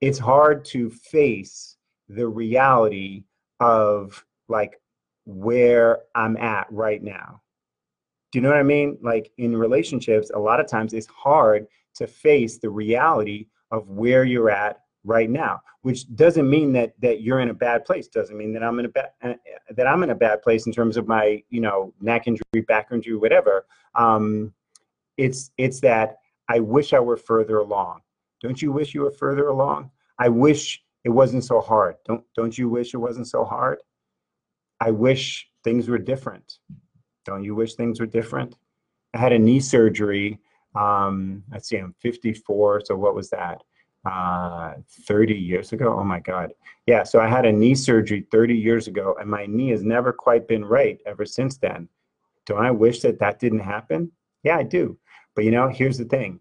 it's 0.00 0.18
hard 0.18 0.64
to 0.66 0.90
face 0.90 1.76
the 2.08 2.26
reality 2.26 3.24
of 3.60 4.24
like 4.48 4.80
where 5.26 6.00
I'm 6.14 6.36
at 6.36 6.66
right 6.70 7.02
now. 7.02 7.42
Do 8.32 8.38
you 8.38 8.42
know 8.42 8.48
what 8.48 8.58
I 8.58 8.62
mean? 8.62 8.98
Like 9.02 9.30
in 9.38 9.56
relationships, 9.56 10.30
a 10.34 10.38
lot 10.38 10.60
of 10.60 10.66
times 10.66 10.92
it's 10.92 11.06
hard 11.06 11.66
to 11.96 12.06
face 12.06 12.58
the 12.58 12.70
reality 12.70 13.46
of 13.70 13.88
where 13.88 14.24
you're 14.24 14.50
at 14.50 14.80
right 15.08 15.30
now 15.30 15.60
which 15.82 16.14
doesn't 16.16 16.50
mean 16.50 16.72
that 16.72 16.92
that 17.00 17.22
you're 17.22 17.40
in 17.40 17.48
a 17.48 17.54
bad 17.54 17.84
place. 17.84 18.08
Doesn't 18.08 18.36
mean 18.36 18.52
that 18.52 18.62
i'm 18.62 18.78
in 18.78 18.84
a 18.84 18.88
bad 18.88 19.10
uh, 19.22 19.34
that 19.70 19.86
i'm 19.86 20.02
in 20.02 20.10
a 20.10 20.14
bad 20.14 20.42
place 20.42 20.66
in 20.66 20.72
terms 20.72 20.96
of 20.96 21.06
my 21.06 21.42
you 21.48 21.60
know 21.60 21.94
neck 22.00 22.26
injury 22.26 22.62
back 22.66 22.88
injury 22.92 23.16
whatever. 23.16 23.66
Um 23.94 24.52
it's 25.16 25.50
it's 25.56 25.80
that 25.80 26.16
i 26.48 26.60
wish 26.60 26.92
i 26.92 27.00
were 27.00 27.16
further 27.16 27.58
along. 27.58 28.00
Don't 28.42 28.60
you 28.60 28.72
wish 28.72 28.94
you 28.94 29.02
were 29.02 29.10
further 29.10 29.48
along? 29.48 29.90
I 30.18 30.28
wish 30.28 30.82
it 31.04 31.10
wasn't 31.10 31.44
so 31.44 31.60
hard. 31.60 31.96
Don't 32.04 32.24
don't 32.34 32.56
you 32.58 32.68
wish 32.68 32.92
it 32.94 32.98
wasn't 32.98 33.28
so 33.28 33.44
hard? 33.44 33.78
I 34.80 34.90
wish 34.90 35.48
things 35.64 35.88
were 35.88 35.98
different. 35.98 36.58
Don't 37.24 37.44
you 37.44 37.54
wish 37.54 37.74
things 37.74 37.98
were 37.98 38.06
different? 38.06 38.56
I 39.14 39.18
had 39.18 39.32
a 39.32 39.38
knee 39.38 39.60
surgery 39.60 40.38
um 40.74 41.42
let's 41.50 41.66
see 41.66 41.78
i'm 41.78 41.94
54 42.00 42.82
so 42.84 42.94
what 42.94 43.14
was 43.14 43.30
that 43.30 43.62
uh, 44.08 44.74
30 45.06 45.34
years 45.34 45.72
ago. 45.72 45.98
Oh 45.98 46.04
my 46.04 46.20
God. 46.20 46.52
Yeah. 46.86 47.02
So 47.02 47.20
I 47.20 47.28
had 47.28 47.44
a 47.44 47.52
knee 47.52 47.74
surgery 47.74 48.26
30 48.30 48.54
years 48.54 48.88
ago, 48.88 49.16
and 49.20 49.30
my 49.30 49.46
knee 49.46 49.70
has 49.70 49.82
never 49.82 50.12
quite 50.12 50.48
been 50.48 50.64
right 50.64 50.98
ever 51.06 51.26
since 51.26 51.58
then. 51.58 51.88
Don't 52.46 52.64
I 52.64 52.70
wish 52.70 53.00
that 53.00 53.18
that 53.18 53.38
didn't 53.38 53.60
happen? 53.60 54.10
Yeah, 54.42 54.56
I 54.56 54.62
do. 54.62 54.98
But 55.34 55.44
you 55.44 55.50
know, 55.50 55.68
here's 55.68 55.98
the 55.98 56.06
thing 56.06 56.40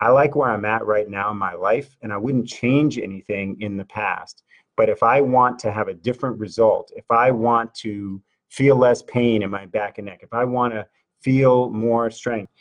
I 0.00 0.10
like 0.10 0.36
where 0.36 0.50
I'm 0.50 0.66
at 0.66 0.84
right 0.84 1.08
now 1.08 1.30
in 1.30 1.38
my 1.38 1.54
life, 1.54 1.96
and 2.02 2.12
I 2.12 2.18
wouldn't 2.18 2.48
change 2.48 2.98
anything 2.98 3.56
in 3.60 3.78
the 3.78 3.86
past. 3.86 4.42
But 4.76 4.90
if 4.90 5.02
I 5.02 5.22
want 5.22 5.58
to 5.60 5.72
have 5.72 5.88
a 5.88 5.94
different 5.94 6.38
result, 6.38 6.92
if 6.94 7.10
I 7.10 7.30
want 7.30 7.74
to 7.76 8.20
feel 8.50 8.76
less 8.76 9.02
pain 9.02 9.42
in 9.42 9.50
my 9.50 9.64
back 9.64 9.96
and 9.96 10.06
neck, 10.06 10.20
if 10.22 10.34
I 10.34 10.44
want 10.44 10.74
to 10.74 10.86
feel 11.22 11.70
more 11.70 12.10
strength. 12.10 12.52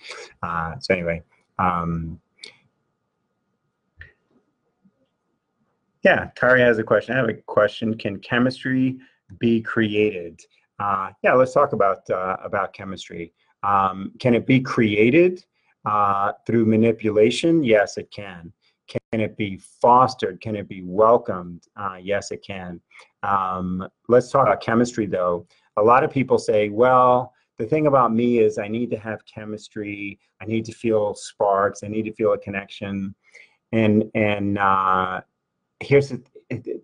Uh, 0.42 0.80
so, 0.80 0.94
anyway, 0.94 1.22
um, 1.60 2.22
Yeah, 6.06 6.28
Kari 6.36 6.62
has 6.62 6.78
a 6.78 6.84
question. 6.84 7.16
I 7.16 7.18
have 7.18 7.30
a 7.30 7.34
question. 7.34 7.98
Can 7.98 8.20
chemistry 8.20 9.00
be 9.40 9.60
created? 9.60 10.40
Uh, 10.80 11.10
yeah, 11.24 11.34
let's 11.34 11.52
talk 11.52 11.74
about 11.74 12.08
uh, 12.12 12.38
about 12.44 12.74
chemistry. 12.74 13.34
Um, 13.64 14.12
can 14.20 14.36
it 14.36 14.46
be 14.46 14.60
created 14.60 15.44
uh, 15.84 16.34
through 16.46 16.68
manipulation? 16.68 17.64
Yes, 17.64 17.98
it 17.98 18.12
can. 18.12 18.54
Can 18.88 19.20
it 19.20 19.36
be 19.36 19.60
fostered? 19.82 20.40
Can 20.42 20.56
it 20.56 20.70
be 20.70 20.84
welcomed? 20.84 21.64
Uh, 21.76 21.98
yes, 22.00 22.30
it 22.30 22.46
can. 22.46 22.80
Um, 23.24 23.88
let's 24.08 24.30
talk 24.30 24.46
about 24.46 24.62
chemistry, 24.62 25.08
though. 25.08 25.48
A 25.78 25.82
lot 25.82 26.04
of 26.04 26.12
people 26.12 26.38
say, 26.38 26.70
well, 26.70 27.34
the 27.58 27.66
thing 27.66 27.88
about 27.88 28.14
me 28.14 28.38
is 28.38 28.60
I 28.60 28.68
need 28.68 28.92
to 28.92 29.00
have 29.00 29.26
chemistry. 29.26 30.20
I 30.40 30.46
need 30.46 30.66
to 30.66 30.72
feel 30.72 31.16
sparks. 31.16 31.82
I 31.84 31.88
need 31.88 32.04
to 32.04 32.14
feel 32.14 32.34
a 32.34 32.38
connection. 32.38 33.16
And 33.72 34.04
and 34.14 34.60
uh, 34.60 35.22
here's 35.80 36.10
the, 36.10 36.22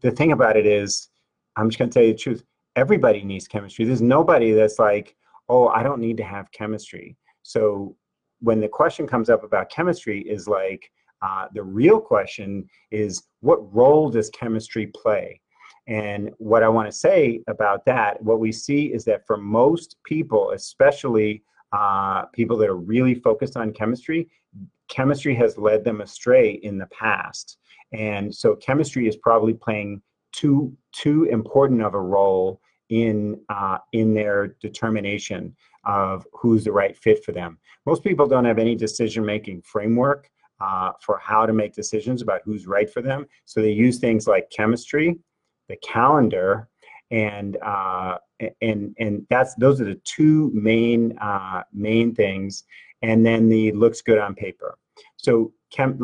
the 0.02 0.12
thing 0.12 0.32
about 0.32 0.58
it 0.58 0.66
is, 0.66 1.10
I'm 1.56 1.70
just 1.70 1.80
gonna 1.80 1.92
tell 1.92 2.04
you 2.04 2.14
the 2.14 2.20
truth. 2.20 2.44
Everybody 2.76 3.24
needs 3.24 3.48
chemistry. 3.48 3.86
There's 3.86 4.02
nobody 4.02 4.54
that's 4.54 4.80
like, 4.80 5.16
oh, 5.50 5.68
I 5.68 5.84
don't 5.84 6.00
need 6.00 6.18
to 6.18 6.24
have 6.24 6.52
chemistry. 6.52 7.18
So 7.44 7.96
when 8.40 8.62
the 8.62 8.68
question 8.70 9.08
comes 9.08 9.30
up 9.30 9.44
about 9.44 9.70
chemistry, 9.70 10.22
is 10.22 10.48
like 10.48 10.90
uh, 11.22 11.48
the 11.54 11.64
real 11.64 12.00
question 12.00 12.68
is, 12.90 13.24
what 13.42 13.74
role 13.74 14.10
does 14.10 14.30
chemistry 14.30 14.88
play? 14.88 15.42
And 15.88 16.32
what 16.38 16.64
I 16.64 16.70
want 16.70 16.90
to 16.90 16.98
say 16.98 17.42
about 17.48 17.86
that, 17.86 18.22
what 18.24 18.40
we 18.40 18.52
see 18.52 18.94
is 18.94 19.04
that 19.06 19.26
for 19.28 19.38
most 19.38 19.98
people, 20.06 20.52
especially 20.52 21.44
uh, 21.72 22.26
people 22.34 22.58
that 22.58 22.70
are 22.70 22.76
really 22.76 23.16
focused 23.16 23.58
on 23.58 23.74
chemistry, 23.74 24.30
chemistry 24.88 25.36
has 25.36 25.58
led 25.58 25.84
them 25.84 26.02
astray 26.02 26.60
in 26.64 26.78
the 26.78 26.88
past. 26.88 27.58
And 27.94 28.34
so 28.34 28.56
chemistry 28.56 29.08
is 29.08 29.16
probably 29.16 29.54
playing 29.54 30.02
too 30.32 30.76
too 30.94 31.26
important 31.26 31.82
of 31.82 31.94
a 31.94 32.00
role 32.00 32.62
in 32.90 33.40
uh, 33.50 33.78
in 33.94 34.14
their 34.14 34.56
determination 34.62 35.56
of 35.86 36.26
who's 36.34 36.64
the 36.64 36.72
right 36.72 36.96
fit 36.96 37.24
for 37.24 37.32
them. 37.32 37.58
Most 37.86 38.04
people 38.04 38.28
don't 38.28 38.46
have 38.46 38.60
any 38.60 38.76
decision 38.76 39.26
making 39.26 39.62
framework 39.64 40.30
uh, 40.60 40.92
for 41.02 41.18
how 41.20 41.46
to 41.46 41.54
make 41.54 41.74
decisions 41.74 42.22
about 42.22 42.42
who's 42.46 42.68
right 42.68 42.90
for 42.90 43.02
them. 43.02 43.26
So 43.46 43.62
they 43.62 43.72
use 43.72 43.98
things 43.98 44.28
like 44.28 44.52
chemistry, 44.52 45.18
the 45.70 45.78
calendar, 45.78 46.70
and 47.10 47.58
uh, 47.58 48.18
and 48.62 48.96
and 49.00 49.26
that's 49.30 49.56
those 49.56 49.82
are 49.82 49.86
the 49.86 50.02
two 50.04 50.52
main 50.54 51.18
uh, 51.20 51.64
main 51.74 52.14
things. 52.14 52.64
And 53.02 53.26
then 53.26 53.50
the 53.50 53.72
looks 53.72 54.02
good 54.02 54.20
on 54.20 54.36
paper. 54.36 54.78
So 55.18 55.54
chem- 55.72 56.00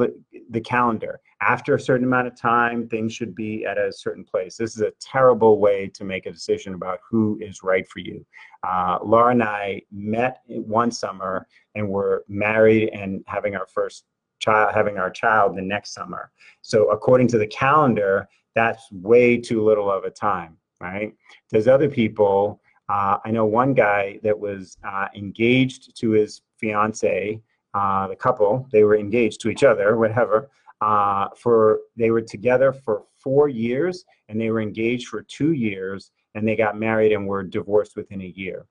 the 0.50 0.62
calendar. 0.62 1.20
After 1.40 1.76
a 1.76 1.80
certain 1.80 2.08
amount 2.08 2.26
of 2.26 2.36
time, 2.36 2.88
things 2.88 3.14
should 3.14 3.36
be 3.36 3.64
at 3.64 3.78
a 3.78 3.94
certain 3.94 4.24
place. 4.24 4.58
This 4.58 4.76
is 4.76 4.82
a 4.82 4.92
terrible 5.00 5.60
way 5.60 5.88
to 5.90 6.04
make 6.04 6.26
a 6.26 6.32
decision 6.32 6.74
about 6.74 7.00
who 7.08 7.38
is 7.40 7.62
right 7.62 7.88
for 7.88 8.00
you. 8.00 8.26
Uh, 8.64 8.98
Laura 9.04 9.32
and 9.32 9.44
I 9.44 9.84
met 9.92 10.42
one 10.48 10.90
summer 10.90 11.48
and 11.76 11.88
were 11.88 12.26
married 12.28 12.90
and 12.90 13.24
having 13.28 13.56
our 13.56 13.68
first 13.68 14.06
child, 14.40 14.74
having 14.74 14.98
our 14.98 15.12
child 15.12 15.56
the 15.56 15.62
next 15.62 15.94
summer. 15.94 16.32
So 16.64 16.90
according 16.90 17.28
to 17.30 17.38
the 17.38 17.48
calendar, 17.48 18.28
that's 18.56 18.92
way 18.92 19.38
too 19.38 19.64
little 19.64 19.92
of 19.92 20.06
a 20.06 20.10
time, 20.10 20.58
right? 20.80 21.14
There's 21.50 21.68
other 21.68 21.90
people. 21.90 22.62
Uh, 22.90 23.18
I 23.26 23.32
know 23.32 23.46
one 23.46 23.74
guy 23.74 24.20
that 24.24 24.38
was 24.38 24.78
uh, 24.88 25.08
engaged 25.16 25.98
to 26.00 26.12
his 26.12 26.42
fiance 26.58 27.42
uh, 27.74 28.08
the 28.08 28.16
couple, 28.16 28.68
they 28.72 28.84
were 28.84 28.98
engaged 28.98 29.40
to 29.42 29.50
each 29.50 29.64
other, 29.64 29.98
whatever. 29.98 30.50
Uh, 30.82 31.28
for 31.36 31.80
they 31.96 32.12
were 32.12 32.22
together 32.22 32.72
for 32.72 33.04
four 33.16 33.50
years, 33.50 34.06
and 34.30 34.40
they 34.40 34.50
were 34.50 34.62
engaged 34.62 35.08
for 35.08 35.22
two 35.22 35.52
years, 35.52 36.12
and 36.36 36.48
they 36.48 36.56
got 36.56 36.80
married 36.80 37.12
and 37.12 37.28
were 37.28 37.44
divorced 37.44 37.96
within 37.96 38.22
a 38.22 38.34
year. 38.36 38.66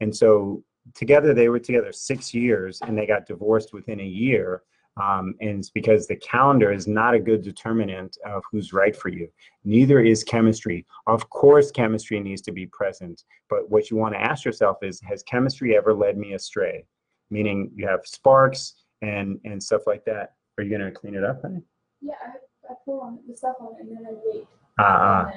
And 0.00 0.14
so 0.14 0.62
together 0.94 1.32
they 1.32 1.48
were 1.48 1.60
together 1.60 1.92
six 1.92 2.34
years, 2.34 2.80
and 2.82 2.96
they 2.96 3.06
got 3.06 3.26
divorced 3.26 3.72
within 3.72 4.00
a 4.00 4.04
year. 4.04 4.62
Um, 5.02 5.34
and 5.40 5.58
it's 5.58 5.70
because 5.70 6.06
the 6.06 6.16
calendar 6.16 6.72
is 6.72 6.86
not 6.86 7.14
a 7.14 7.18
good 7.18 7.42
determinant 7.42 8.16
of 8.24 8.42
who's 8.50 8.72
right 8.72 8.94
for 8.94 9.08
you. 9.08 9.28
Neither 9.64 10.00
is 10.00 10.22
chemistry. 10.22 10.86
Of 11.08 11.28
course, 11.30 11.72
chemistry 11.72 12.20
needs 12.20 12.42
to 12.42 12.52
be 12.52 12.66
present, 12.66 13.24
but 13.50 13.68
what 13.70 13.90
you 13.90 13.96
want 13.96 14.14
to 14.14 14.20
ask 14.20 14.44
yourself 14.44 14.78
is 14.82 15.00
Has 15.00 15.22
chemistry 15.24 15.76
ever 15.76 15.92
led 15.92 16.16
me 16.16 16.34
astray? 16.34 16.86
meaning 17.30 17.70
you 17.74 17.86
have 17.86 18.00
sparks 18.04 18.74
and 19.02 19.40
and 19.44 19.62
stuff 19.62 19.82
like 19.86 20.04
that. 20.04 20.34
Are 20.56 20.64
you 20.64 20.70
gonna 20.70 20.90
clean 20.90 21.14
it 21.14 21.24
up, 21.24 21.42
honey? 21.42 21.62
Yeah, 22.00 22.14
I, 22.22 22.72
I 22.72 22.76
pull 22.84 23.00
on 23.00 23.18
the 23.28 23.36
stuff 23.36 23.56
on 23.60 23.74
it 23.74 23.80
and 23.82 23.96
then 23.96 24.06
I 24.06 24.14
wait. 24.24 24.46
Ah, 24.78 25.26
uh, 25.26 25.30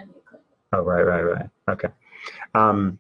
oh, 0.74 0.82
right, 0.82 1.04
right, 1.04 1.22
right. 1.22 1.50
Okay. 1.70 1.90
Um, 2.56 3.00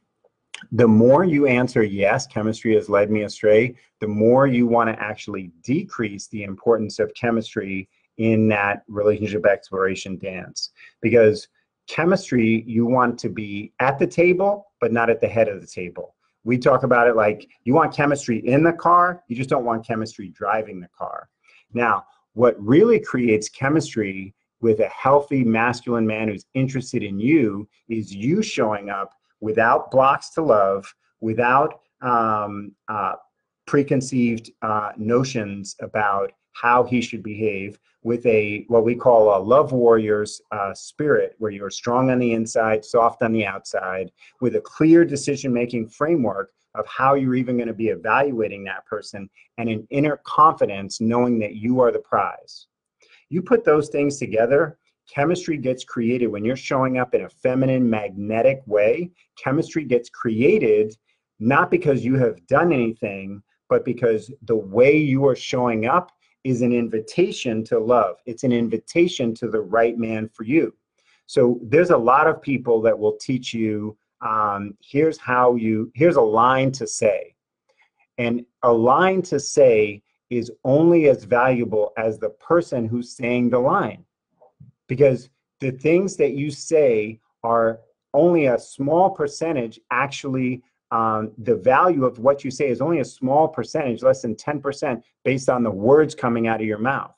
the 0.71 0.87
more 0.87 1.23
you 1.23 1.47
answer 1.47 1.83
yes, 1.83 2.27
chemistry 2.27 2.75
has 2.75 2.89
led 2.89 3.11
me 3.11 3.23
astray, 3.23 3.75
the 3.99 4.07
more 4.07 4.47
you 4.47 4.67
want 4.67 4.89
to 4.89 5.01
actually 5.01 5.51
decrease 5.63 6.27
the 6.27 6.43
importance 6.43 6.99
of 6.99 7.13
chemistry 7.13 7.87
in 8.17 8.47
that 8.49 8.83
relationship 8.87 9.45
exploration 9.45 10.17
dance. 10.17 10.71
Because 11.01 11.47
chemistry, 11.87 12.63
you 12.67 12.85
want 12.85 13.17
to 13.19 13.29
be 13.29 13.71
at 13.79 13.99
the 13.99 14.07
table, 14.07 14.65
but 14.81 14.91
not 14.91 15.09
at 15.09 15.21
the 15.21 15.27
head 15.27 15.47
of 15.47 15.61
the 15.61 15.67
table 15.67 16.15
we 16.47 16.57
talk 16.57 16.83
about 16.83 17.09
it 17.09 17.15
like 17.17 17.49
you 17.65 17.73
want 17.73 17.93
chemistry 17.93 18.39
in 18.47 18.63
the 18.63 18.71
car, 18.71 19.21
you 19.27 19.35
just 19.35 19.49
don't 19.49 19.65
want 19.65 19.85
chemistry 19.85 20.29
driving 20.29 20.79
the 20.79 20.87
car. 20.97 21.27
Now, 21.73 22.05
what 22.35 22.55
really 22.57 23.01
creates 23.01 23.49
chemistry 23.49 24.33
with 24.61 24.79
a 24.79 24.87
healthy 24.87 25.43
masculine 25.43 26.07
man 26.07 26.29
who's 26.29 26.45
interested 26.53 27.03
in 27.03 27.19
you 27.19 27.67
is 27.89 28.15
you 28.15 28.41
showing 28.41 28.89
up 28.89 29.11
without 29.41 29.91
blocks 29.91 30.29
to 30.31 30.41
love, 30.41 30.93
without 31.21 31.81
um, 32.01 32.71
uh, 32.87 33.13
preconceived 33.65 34.51
uh, 34.61 34.91
notions 34.97 35.75
about 35.81 36.31
how 36.53 36.83
he 36.83 37.01
should 37.01 37.21
behave 37.21 37.77
with 38.03 38.25
a 38.25 38.63
what 38.67 38.83
we 38.83 38.95
call 38.95 39.37
a 39.37 39.39
love 39.39 39.71
warrior's 39.71 40.41
uh, 40.51 40.73
spirit 40.73 41.35
where 41.37 41.51
you're 41.51 41.69
strong 41.69 42.09
on 42.09 42.19
the 42.19 42.33
inside 42.33 42.83
soft 42.83 43.21
on 43.21 43.31
the 43.31 43.45
outside 43.45 44.11
with 44.41 44.55
a 44.55 44.61
clear 44.61 45.03
decision 45.03 45.53
making 45.53 45.87
framework 45.87 46.51
of 46.75 46.85
how 46.87 47.15
you're 47.15 47.35
even 47.35 47.57
going 47.57 47.67
to 47.67 47.73
be 47.73 47.89
evaluating 47.89 48.63
that 48.63 48.85
person 48.85 49.29
and 49.57 49.67
an 49.67 49.85
inner 49.89 50.21
confidence 50.25 51.01
knowing 51.01 51.39
that 51.39 51.55
you 51.55 51.79
are 51.79 51.91
the 51.91 51.99
prize. 51.99 52.67
You 53.29 53.41
put 53.41 53.65
those 53.65 53.89
things 53.89 54.17
together 54.17 54.77
chemistry 55.07 55.57
gets 55.57 55.83
created 55.83 56.27
when 56.27 56.43
you're 56.43 56.55
showing 56.55 56.97
up 56.97 57.13
in 57.13 57.21
a 57.21 57.29
feminine 57.29 57.89
magnetic 57.89 58.61
way 58.65 59.09
chemistry 59.41 59.83
gets 59.83 60.09
created 60.09 60.95
not 61.39 61.69
because 61.69 62.03
you 62.03 62.15
have 62.15 62.45
done 62.47 62.71
anything 62.73 63.41
but 63.69 63.85
because 63.85 64.31
the 64.43 64.55
way 64.55 64.95
you 64.95 65.27
are 65.27 65.35
showing 65.35 65.85
up 65.85 66.11
is 66.43 66.61
an 66.61 66.71
invitation 66.71 67.63
to 67.65 67.77
love. 67.79 68.15
It's 68.25 68.43
an 68.43 68.51
invitation 68.51 69.33
to 69.35 69.49
the 69.49 69.59
right 69.59 69.97
man 69.97 70.29
for 70.29 70.43
you. 70.43 70.73
So 71.25 71.59
there's 71.63 71.89
a 71.89 71.97
lot 71.97 72.27
of 72.27 72.41
people 72.41 72.81
that 72.83 72.97
will 72.97 73.17
teach 73.17 73.53
you 73.53 73.97
um, 74.21 74.75
here's 74.81 75.17
how 75.17 75.55
you, 75.55 75.91
here's 75.93 76.15
a 76.15 76.21
line 76.21 76.71
to 76.71 76.87
say. 76.87 77.35
And 78.17 78.45
a 78.63 78.71
line 78.71 79.21
to 79.23 79.39
say 79.39 80.01
is 80.29 80.51
only 80.63 81.09
as 81.09 81.25
valuable 81.25 81.91
as 81.97 82.17
the 82.17 82.29
person 82.29 82.87
who's 82.87 83.15
saying 83.15 83.49
the 83.49 83.59
line. 83.59 84.05
Because 84.87 85.29
the 85.59 85.71
things 85.71 86.15
that 86.17 86.33
you 86.33 86.51
say 86.51 87.19
are 87.43 87.79
only 88.13 88.47
a 88.47 88.59
small 88.59 89.09
percentage 89.09 89.79
actually 89.91 90.63
um, 90.91 91.31
the 91.37 91.55
value 91.55 92.05
of 92.05 92.19
what 92.19 92.43
you 92.43 92.51
say 92.51 92.69
is 92.69 92.81
only 92.81 92.99
a 92.99 93.05
small 93.05 93.47
percentage, 93.47 94.03
less 94.03 94.21
than 94.21 94.35
10%, 94.35 95.01
based 95.25 95.49
on 95.49 95.63
the 95.63 95.71
words 95.71 96.15
coming 96.15 96.47
out 96.47 96.61
of 96.61 96.67
your 96.67 96.77
mouth. 96.77 97.13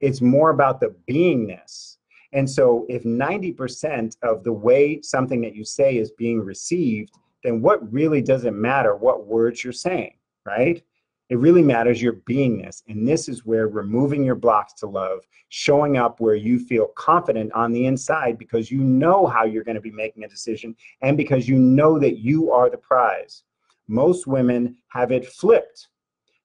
It's 0.00 0.20
more 0.20 0.50
about 0.50 0.80
the 0.80 0.94
beingness. 1.08 1.98
And 2.32 2.50
so, 2.50 2.84
if 2.88 3.04
90% 3.04 4.16
of 4.22 4.42
the 4.42 4.52
way 4.52 5.00
something 5.02 5.40
that 5.42 5.54
you 5.54 5.64
say 5.64 5.98
is 5.98 6.10
being 6.12 6.40
received, 6.40 7.12
then 7.44 7.60
what 7.60 7.92
really 7.92 8.22
does 8.22 8.44
it 8.44 8.54
matter 8.54 8.96
what 8.96 9.26
words 9.26 9.62
you're 9.62 9.72
saying, 9.72 10.14
right? 10.44 10.82
It 11.30 11.38
really 11.38 11.62
matters 11.62 12.02
your 12.02 12.14
beingness. 12.28 12.82
And 12.86 13.08
this 13.08 13.28
is 13.28 13.46
where 13.46 13.68
removing 13.68 14.24
your 14.24 14.34
blocks 14.34 14.74
to 14.74 14.86
love, 14.86 15.20
showing 15.48 15.96
up 15.96 16.20
where 16.20 16.34
you 16.34 16.58
feel 16.58 16.88
confident 16.96 17.50
on 17.52 17.72
the 17.72 17.86
inside 17.86 18.38
because 18.38 18.70
you 18.70 18.78
know 18.78 19.26
how 19.26 19.44
you're 19.44 19.64
going 19.64 19.74
to 19.74 19.80
be 19.80 19.90
making 19.90 20.24
a 20.24 20.28
decision 20.28 20.76
and 21.00 21.16
because 21.16 21.48
you 21.48 21.58
know 21.58 21.98
that 21.98 22.18
you 22.18 22.52
are 22.52 22.68
the 22.68 22.76
prize. 22.76 23.44
Most 23.88 24.26
women 24.26 24.76
have 24.88 25.12
it 25.12 25.26
flipped. 25.26 25.88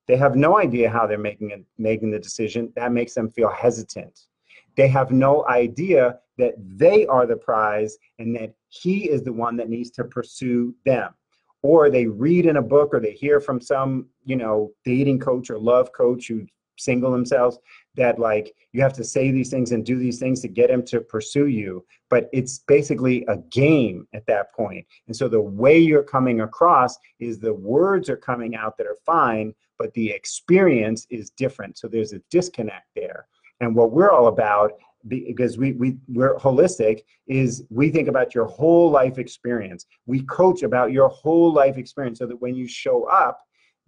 They 0.08 0.16
have 0.16 0.36
no 0.36 0.58
idea 0.58 0.90
how 0.90 1.06
they're 1.06 1.18
making 1.18 1.52
it, 1.52 1.64
making 1.78 2.12
the 2.12 2.20
decision. 2.20 2.72
That 2.76 2.94
makes 2.94 3.14
them 3.14 3.30
feel 3.30 3.50
hesitant. 3.50 4.28
They 4.76 4.88
have 4.88 5.12
no 5.12 5.46
idea 5.48 6.20
that 6.38 6.54
they 6.58 7.06
are 7.08 7.26
the 7.26 7.36
prize 7.36 7.98
and 8.18 8.34
that 8.38 8.54
he 8.70 9.10
is 9.10 9.24
the 9.24 9.34
one 9.34 9.58
that 9.58 9.70
needs 9.70 9.92
to 9.92 10.06
pursue 10.06 10.74
them 10.86 11.14
or 11.62 11.90
they 11.90 12.06
read 12.06 12.46
in 12.46 12.58
a 12.58 12.62
book 12.62 12.94
or 12.94 13.00
they 13.00 13.12
hear 13.12 13.40
from 13.40 13.60
some 13.62 14.08
you 14.26 14.36
know 14.36 14.72
dating 14.86 15.20
coach 15.20 15.50
or 15.50 15.58
love 15.60 15.92
coach 15.94 16.28
who 16.28 16.46
single 16.78 17.12
themselves 17.12 17.60
that 17.96 18.20
like 18.20 18.56
you 18.72 18.82
have 18.82 18.94
to 18.94 19.04
say 19.04 19.32
these 19.32 19.50
things 19.50 19.74
and 19.74 19.86
do 19.86 20.00
these 20.00 20.18
things 20.18 20.40
to 20.40 20.48
get 20.48 20.70
him 20.70 20.82
to 20.82 21.02
pursue 21.02 21.48
you. 21.48 21.86
But 22.10 22.30
it's 22.32 22.60
basically 22.60 23.26
a 23.28 23.36
game 23.36 24.08
at 24.14 24.26
that 24.28 24.54
point. 24.54 24.86
and 25.08 25.16
so 25.16 25.28
the 25.28 25.42
way 25.42 25.78
you're 25.78 26.04
coming 26.04 26.42
across 26.42 26.98
is 27.20 27.38
the 27.38 27.54
words 27.54 28.10
are 28.10 28.18
coming 28.18 28.56
out 28.56 28.78
that 28.78 28.88
are 28.88 28.98
fine 29.06 29.54
but 29.80 29.94
the 29.94 30.12
experience 30.12 31.08
is 31.10 31.32
different. 31.32 31.78
So 31.78 31.88
there's 31.88 32.14
a 32.14 32.22
disconnect 32.30 32.88
there. 32.96 33.26
And 33.62 33.74
what 33.74 33.92
we're 33.92 34.12
all 34.12 34.28
about 34.28 34.74
because 35.08 35.58
we, 35.58 35.72
we 35.74 35.98
we're 36.10 36.36
holistic 36.36 37.04
is 37.28 37.64
we 37.70 37.90
think 37.90 38.10
about 38.10 38.36
your 38.36 38.46
whole 38.46 38.92
life 38.92 39.18
experience 39.18 39.86
we 40.06 40.22
coach 40.24 40.62
about 40.62 40.92
your 40.92 41.08
whole 41.08 41.54
life 41.54 41.78
experience 41.78 42.20
so 42.20 42.26
that 42.26 42.42
when 42.42 42.54
you 42.54 42.68
show 42.68 43.06
up 43.06 43.40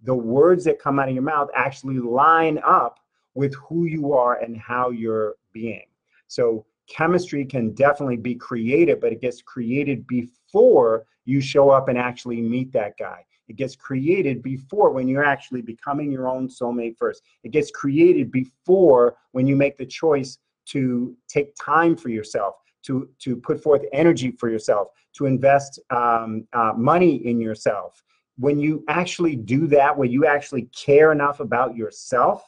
the 0.02 0.14
words 0.14 0.64
that 0.64 0.80
come 0.80 0.98
out 0.98 1.08
of 1.08 1.14
your 1.14 1.22
mouth 1.22 1.48
actually 1.54 1.98
line 1.98 2.58
up 2.64 2.98
with 3.34 3.54
who 3.54 3.84
you 3.84 4.12
are 4.12 4.40
and 4.40 4.56
how 4.56 4.90
you're 4.90 5.36
being. 5.52 5.86
So 6.26 6.66
chemistry 6.88 7.44
can 7.44 7.72
definitely 7.72 8.16
be 8.16 8.34
created, 8.34 9.00
but 9.00 9.12
it 9.12 9.20
gets 9.20 9.40
created 9.42 10.06
before 10.06 11.06
you 11.24 11.40
show 11.40 11.70
up 11.70 11.88
and 11.88 11.96
actually 11.96 12.40
meet 12.40 12.72
that 12.72 12.96
guy. 12.98 13.24
It 13.48 13.56
gets 13.56 13.76
created 13.76 14.42
before 14.42 14.90
when 14.90 15.08
you're 15.08 15.24
actually 15.24 15.62
becoming 15.62 16.10
your 16.10 16.28
own 16.28 16.48
soulmate 16.48 16.96
first. 16.96 17.22
It 17.44 17.52
gets 17.52 17.70
created 17.70 18.30
before 18.30 19.16
when 19.32 19.46
you 19.46 19.56
make 19.56 19.76
the 19.76 19.86
choice 19.86 20.38
to 20.66 21.16
take 21.28 21.54
time 21.54 21.96
for 21.96 22.08
yourself, 22.08 22.56
to, 22.84 23.08
to 23.20 23.36
put 23.36 23.62
forth 23.62 23.82
energy 23.92 24.30
for 24.32 24.48
yourself, 24.50 24.88
to 25.14 25.26
invest 25.26 25.80
um, 25.90 26.46
uh, 26.52 26.72
money 26.76 27.16
in 27.26 27.40
yourself. 27.40 28.02
When 28.38 28.58
you 28.58 28.84
actually 28.88 29.36
do 29.36 29.66
that, 29.68 29.96
when 29.96 30.10
you 30.10 30.26
actually 30.26 30.68
care 30.74 31.12
enough 31.12 31.40
about 31.40 31.76
yourself, 31.76 32.44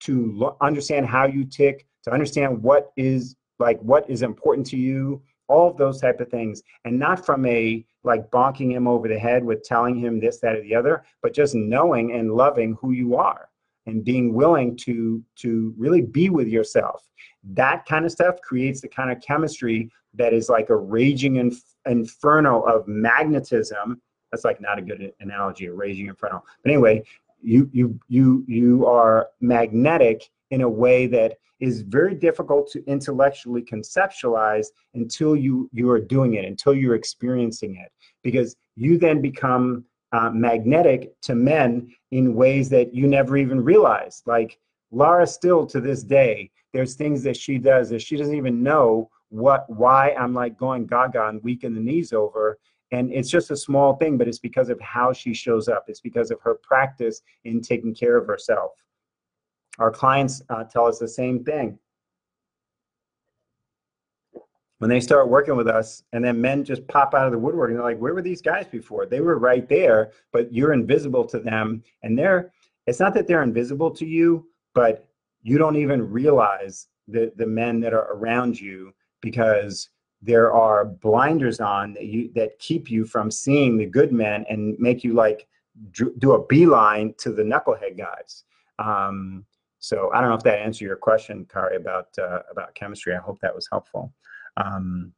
to 0.00 0.32
lo- 0.32 0.56
understand 0.60 1.06
how 1.06 1.26
you 1.26 1.44
tick, 1.44 1.86
to 2.04 2.12
understand 2.12 2.62
what 2.62 2.92
is 2.96 3.36
like 3.58 3.80
what 3.80 4.08
is 4.10 4.22
important 4.22 4.66
to 4.68 4.76
you, 4.76 5.22
all 5.48 5.70
of 5.70 5.76
those 5.76 6.00
type 6.00 6.20
of 6.20 6.28
things, 6.28 6.62
and 6.84 6.98
not 6.98 7.24
from 7.24 7.46
a 7.46 7.84
like 8.04 8.30
bonking 8.30 8.70
him 8.70 8.86
over 8.86 9.08
the 9.08 9.18
head 9.18 9.44
with 9.44 9.62
telling 9.62 9.96
him 9.96 10.20
this, 10.20 10.38
that, 10.40 10.56
or 10.56 10.62
the 10.62 10.74
other, 10.74 11.04
but 11.22 11.32
just 11.32 11.54
knowing 11.54 12.12
and 12.12 12.34
loving 12.34 12.76
who 12.80 12.92
you 12.92 13.16
are 13.16 13.48
and 13.86 14.04
being 14.04 14.34
willing 14.34 14.76
to 14.76 15.22
to 15.36 15.74
really 15.76 16.02
be 16.02 16.30
with 16.30 16.48
yourself. 16.48 17.08
That 17.44 17.86
kind 17.86 18.04
of 18.04 18.12
stuff 18.12 18.40
creates 18.42 18.80
the 18.80 18.88
kind 18.88 19.10
of 19.10 19.20
chemistry 19.20 19.90
that 20.14 20.32
is 20.32 20.48
like 20.48 20.70
a 20.70 20.76
raging 20.76 21.36
inf- 21.36 21.76
inferno 21.86 22.62
of 22.62 22.86
magnetism. 22.88 24.00
That's 24.30 24.44
like 24.44 24.60
not 24.60 24.78
a 24.78 24.82
good 24.82 25.12
analogy, 25.20 25.66
a 25.66 25.72
raging 25.72 26.06
inferno. 26.06 26.42
But 26.62 26.72
anyway, 26.72 27.04
you 27.40 27.70
you 27.72 27.98
you 28.08 28.44
you 28.48 28.86
are 28.86 29.28
magnetic 29.40 30.28
in 30.50 30.62
a 30.62 30.68
way 30.68 31.06
that 31.06 31.38
is 31.60 31.82
very 31.82 32.14
difficult 32.14 32.70
to 32.70 32.84
intellectually 32.86 33.62
conceptualize 33.62 34.66
until 34.94 35.34
you 35.34 35.70
you 35.72 35.90
are 35.90 36.00
doing 36.00 36.34
it 36.34 36.44
until 36.44 36.74
you're 36.74 36.94
experiencing 36.94 37.76
it 37.76 37.90
because 38.22 38.56
you 38.74 38.98
then 38.98 39.22
become 39.22 39.84
uh, 40.16 40.30
magnetic 40.30 41.00
to 41.20 41.34
men 41.34 41.92
in 42.10 42.34
ways 42.34 42.68
that 42.70 42.94
you 42.94 43.06
never 43.06 43.36
even 43.36 43.62
realized 43.62 44.22
like 44.26 44.58
Laura 44.90 45.26
still 45.26 45.66
to 45.66 45.80
this 45.80 46.02
day 46.02 46.50
there's 46.72 46.94
things 46.94 47.22
that 47.22 47.36
she 47.36 47.58
does 47.58 47.90
that 47.90 48.02
she 48.02 48.16
doesn't 48.16 48.36
even 48.36 48.62
know 48.62 49.10
what 49.28 49.68
why 49.68 50.12
I'm 50.12 50.34
like 50.34 50.56
going 50.56 50.86
gaga 50.86 51.28
and 51.28 51.42
weak 51.42 51.64
in 51.64 51.74
the 51.74 51.80
knees 51.80 52.12
over 52.12 52.58
and 52.92 53.12
it's 53.12 53.30
just 53.30 53.50
a 53.50 53.56
small 53.56 53.96
thing, 53.96 54.16
but 54.16 54.28
it's 54.28 54.38
because 54.38 54.68
of 54.68 54.80
how 54.80 55.12
she 55.12 55.34
shows 55.34 55.68
up. 55.68 55.86
It's 55.88 56.00
because 56.00 56.30
of 56.30 56.40
her 56.42 56.54
practice 56.62 57.20
in 57.44 57.60
taking 57.60 57.94
care 57.94 58.16
of 58.16 58.26
herself. 58.26 58.72
Our 59.78 59.90
clients 59.90 60.40
uh, 60.48 60.64
tell 60.64 60.86
us 60.86 60.98
the 60.98 61.08
same 61.08 61.42
thing. 61.42 61.78
When 64.78 64.90
they 64.90 65.00
start 65.00 65.28
working 65.28 65.56
with 65.56 65.68
us, 65.68 66.02
and 66.12 66.22
then 66.22 66.40
men 66.40 66.62
just 66.62 66.86
pop 66.86 67.14
out 67.14 67.26
of 67.26 67.32
the 67.32 67.38
woodwork, 67.38 67.70
and 67.70 67.78
they're 67.78 67.84
like, 67.84 67.98
"Where 67.98 68.14
were 68.14 68.22
these 68.22 68.42
guys 68.42 68.66
before? 68.66 69.06
They 69.06 69.20
were 69.20 69.38
right 69.38 69.66
there, 69.68 70.12
but 70.32 70.52
you're 70.52 70.74
invisible 70.74 71.24
to 71.26 71.38
them." 71.38 71.82
And 72.02 72.18
they're, 72.18 72.52
it's 72.86 73.00
not 73.00 73.14
that 73.14 73.26
they're 73.26 73.42
invisible 73.42 73.90
to 73.92 74.04
you, 74.04 74.46
but 74.74 75.08
you 75.42 75.56
don't 75.58 75.76
even 75.76 76.10
realize 76.10 76.88
the 77.08 77.32
the 77.36 77.46
men 77.46 77.80
that 77.80 77.94
are 77.94 78.12
around 78.12 78.60
you 78.60 78.92
because 79.22 79.88
there 80.22 80.52
are 80.52 80.84
blinders 80.84 81.60
on 81.60 81.94
that 81.94 82.06
you 82.06 82.30
that 82.34 82.58
keep 82.58 82.90
you 82.90 83.04
from 83.04 83.30
seeing 83.30 83.76
the 83.76 83.86
good 83.86 84.12
men 84.12 84.44
and 84.48 84.78
make 84.78 85.04
you 85.04 85.14
like 85.14 85.46
do 85.92 86.32
a 86.32 86.46
beeline 86.46 87.14
to 87.18 87.32
the 87.32 87.42
knucklehead 87.42 87.96
guys. 87.98 88.44
Um, 88.78 89.44
so 89.78 90.10
I 90.12 90.20
don't 90.20 90.30
know 90.30 90.36
if 90.36 90.42
that 90.42 90.58
answered 90.58 90.84
your 90.84 90.96
question, 90.96 91.46
Kari, 91.52 91.76
about 91.76 92.08
uh, 92.18 92.40
about 92.50 92.74
chemistry. 92.74 93.14
I 93.14 93.18
hope 93.18 93.38
that 93.40 93.54
was 93.54 93.68
helpful. 93.70 94.12
Um, 94.56 95.12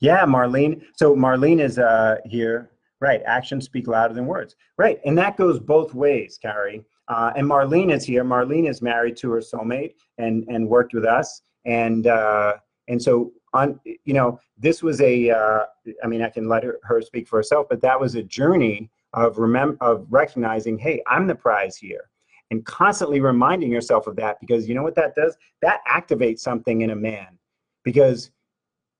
yeah, 0.00 0.24
Marlene. 0.24 0.82
So 0.96 1.14
Marlene 1.14 1.60
is 1.60 1.78
uh, 1.78 2.16
here. 2.24 2.70
Right, 3.00 3.22
actions 3.26 3.66
speak 3.66 3.86
louder 3.86 4.14
than 4.14 4.24
words. 4.24 4.56
Right, 4.78 4.98
and 5.04 5.18
that 5.18 5.36
goes 5.36 5.58
both 5.60 5.94
ways, 5.94 6.38
Kari. 6.40 6.82
Uh, 7.08 7.32
and 7.36 7.46
Marlene 7.46 7.92
is 7.92 8.04
here. 8.04 8.24
Marlene 8.24 8.68
is 8.68 8.80
married 8.80 9.16
to 9.18 9.30
her 9.32 9.40
soulmate 9.40 9.94
and 10.18 10.44
and 10.48 10.68
worked 10.68 10.94
with 10.94 11.04
us. 11.04 11.42
And 11.66 12.06
uh, 12.06 12.54
and 12.88 13.02
so 13.02 13.32
on 13.52 13.80
you 13.84 14.12
know 14.12 14.38
this 14.58 14.82
was 14.82 15.00
a 15.00 15.30
uh, 15.30 15.64
I 16.02 16.06
mean 16.06 16.22
i 16.22 16.28
can 16.28 16.48
let 16.48 16.64
her, 16.64 16.78
her 16.82 17.00
speak 17.00 17.26
for 17.28 17.38
herself 17.38 17.66
but 17.70 17.80
that 17.80 17.98
was 17.98 18.14
a 18.14 18.22
journey 18.22 18.90
of 19.12 19.38
remember 19.38 19.78
of 19.80 20.06
recognizing 20.10 20.76
hey 20.78 21.02
i'm 21.06 21.26
the 21.26 21.34
prize 21.34 21.76
here 21.76 22.10
and 22.50 22.64
constantly 22.66 23.20
reminding 23.20 23.70
yourself 23.70 24.06
of 24.06 24.16
that 24.16 24.38
because 24.40 24.68
you 24.68 24.74
know 24.74 24.82
what 24.82 24.94
that 24.96 25.14
does 25.14 25.36
that 25.62 25.80
activates 25.88 26.40
something 26.40 26.82
in 26.82 26.90
a 26.90 26.96
man 26.96 27.33
because 27.84 28.30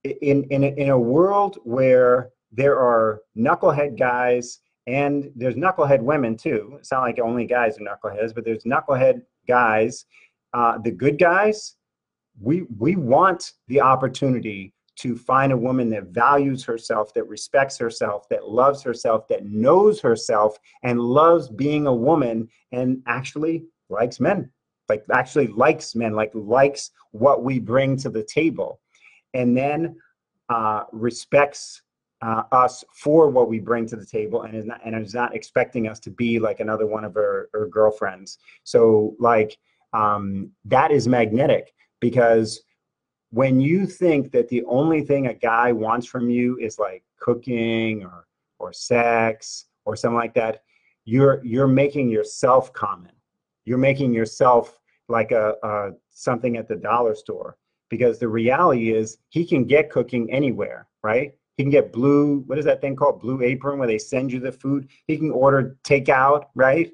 in 0.03 0.43
in 0.45 0.63
a, 0.63 0.67
in 0.67 0.89
a 0.89 0.99
world 0.99 1.57
where 1.63 2.29
there 2.51 2.77
are 2.77 3.21
knucklehead 3.37 3.97
guys 3.97 4.59
and 4.87 5.31
there's 5.35 5.55
knucklehead 5.55 6.01
women 6.01 6.37
too 6.37 6.75
it's 6.79 6.91
not 6.91 7.01
like 7.01 7.19
only 7.19 7.45
guys 7.45 7.77
are 7.77 7.81
knuckleheads 7.81 8.33
but 8.33 8.45
there's 8.45 8.63
knucklehead 8.63 9.21
guys 9.47 10.05
uh, 10.53 10.77
the 10.77 10.91
good 10.91 11.17
guys 11.17 11.75
we 12.39 12.63
we 12.77 12.95
want 12.95 13.53
the 13.67 13.81
opportunity 13.81 14.73
to 14.97 15.15
find 15.15 15.51
a 15.51 15.57
woman 15.57 15.89
that 15.89 16.05
values 16.05 16.63
herself, 16.63 17.13
that 17.13 17.27
respects 17.27 17.77
herself, 17.77 18.29
that 18.29 18.47
loves 18.47 18.81
herself, 18.81 19.27
that 19.27 19.45
knows 19.45 19.99
herself, 19.99 20.57
and 20.83 20.99
loves 20.99 21.49
being 21.49 21.87
a 21.87 21.93
woman 21.93 22.47
and 22.71 23.01
actually 23.05 23.65
likes 23.89 24.19
men, 24.19 24.49
like 24.89 25.03
actually 25.13 25.47
likes 25.47 25.95
men, 25.95 26.13
like 26.13 26.31
likes 26.33 26.91
what 27.11 27.43
we 27.43 27.59
bring 27.59 27.97
to 27.97 28.09
the 28.09 28.23
table, 28.23 28.79
and 29.33 29.57
then 29.57 29.95
uh, 30.49 30.83
respects 30.91 31.81
uh, 32.21 32.43
us 32.51 32.83
for 32.93 33.29
what 33.29 33.49
we 33.49 33.59
bring 33.59 33.85
to 33.85 33.95
the 33.95 34.05
table 34.05 34.43
and 34.43 34.55
is 34.55 34.65
not 34.65 34.79
and 34.85 34.95
is 34.95 35.13
not 35.13 35.35
expecting 35.35 35.87
us 35.87 35.99
to 35.99 36.09
be 36.09 36.39
like 36.39 36.59
another 36.59 36.87
one 36.87 37.03
of 37.03 37.13
her, 37.13 37.49
her 37.53 37.67
girlfriends. 37.67 38.39
So 38.63 39.15
like 39.19 39.57
um, 39.93 40.51
that 40.65 40.91
is 40.91 41.07
magnetic 41.07 41.73
because 41.99 42.61
when 43.31 43.59
you 43.59 43.85
think 43.85 44.31
that 44.31 44.47
the 44.49 44.63
only 44.65 45.01
thing 45.01 45.27
a 45.27 45.33
guy 45.33 45.71
wants 45.71 46.07
from 46.07 46.29
you 46.29 46.57
is 46.59 46.79
like 46.79 47.03
cooking 47.19 48.03
or 48.03 48.25
or 48.59 48.71
sex 48.71 49.65
or 49.85 49.95
something 49.95 50.17
like 50.17 50.33
that 50.33 50.61
you're 51.05 51.43
you're 51.43 51.67
making 51.67 52.09
yourself 52.09 52.73
common 52.73 53.11
you're 53.65 53.77
making 53.77 54.13
yourself 54.13 54.79
like 55.09 55.31
a, 55.31 55.55
a 55.63 55.91
something 56.11 56.57
at 56.57 56.67
the 56.67 56.75
dollar 56.75 57.15
store. 57.15 57.57
Because 57.89 58.17
the 58.17 58.27
reality 58.27 58.91
is 58.91 59.19
he 59.29 59.45
can 59.45 59.65
get 59.65 59.91
cooking 59.91 60.31
anywhere 60.31 60.87
right? 61.05 61.33
He 61.55 61.63
can 61.63 61.69
get 61.69 61.93
blue 61.93 62.39
what 62.47 62.57
is 62.57 62.65
that 62.65 62.81
thing 62.81 62.95
called? 62.95 63.21
Blue 63.21 63.41
apron 63.43 63.77
where 63.77 63.87
they 63.87 63.99
send 63.99 64.31
you 64.31 64.39
the 64.39 64.51
food. 64.51 64.89
He 65.05 65.17
can 65.17 65.31
order 65.31 65.77
takeout 65.83 66.45
right? 66.55 66.91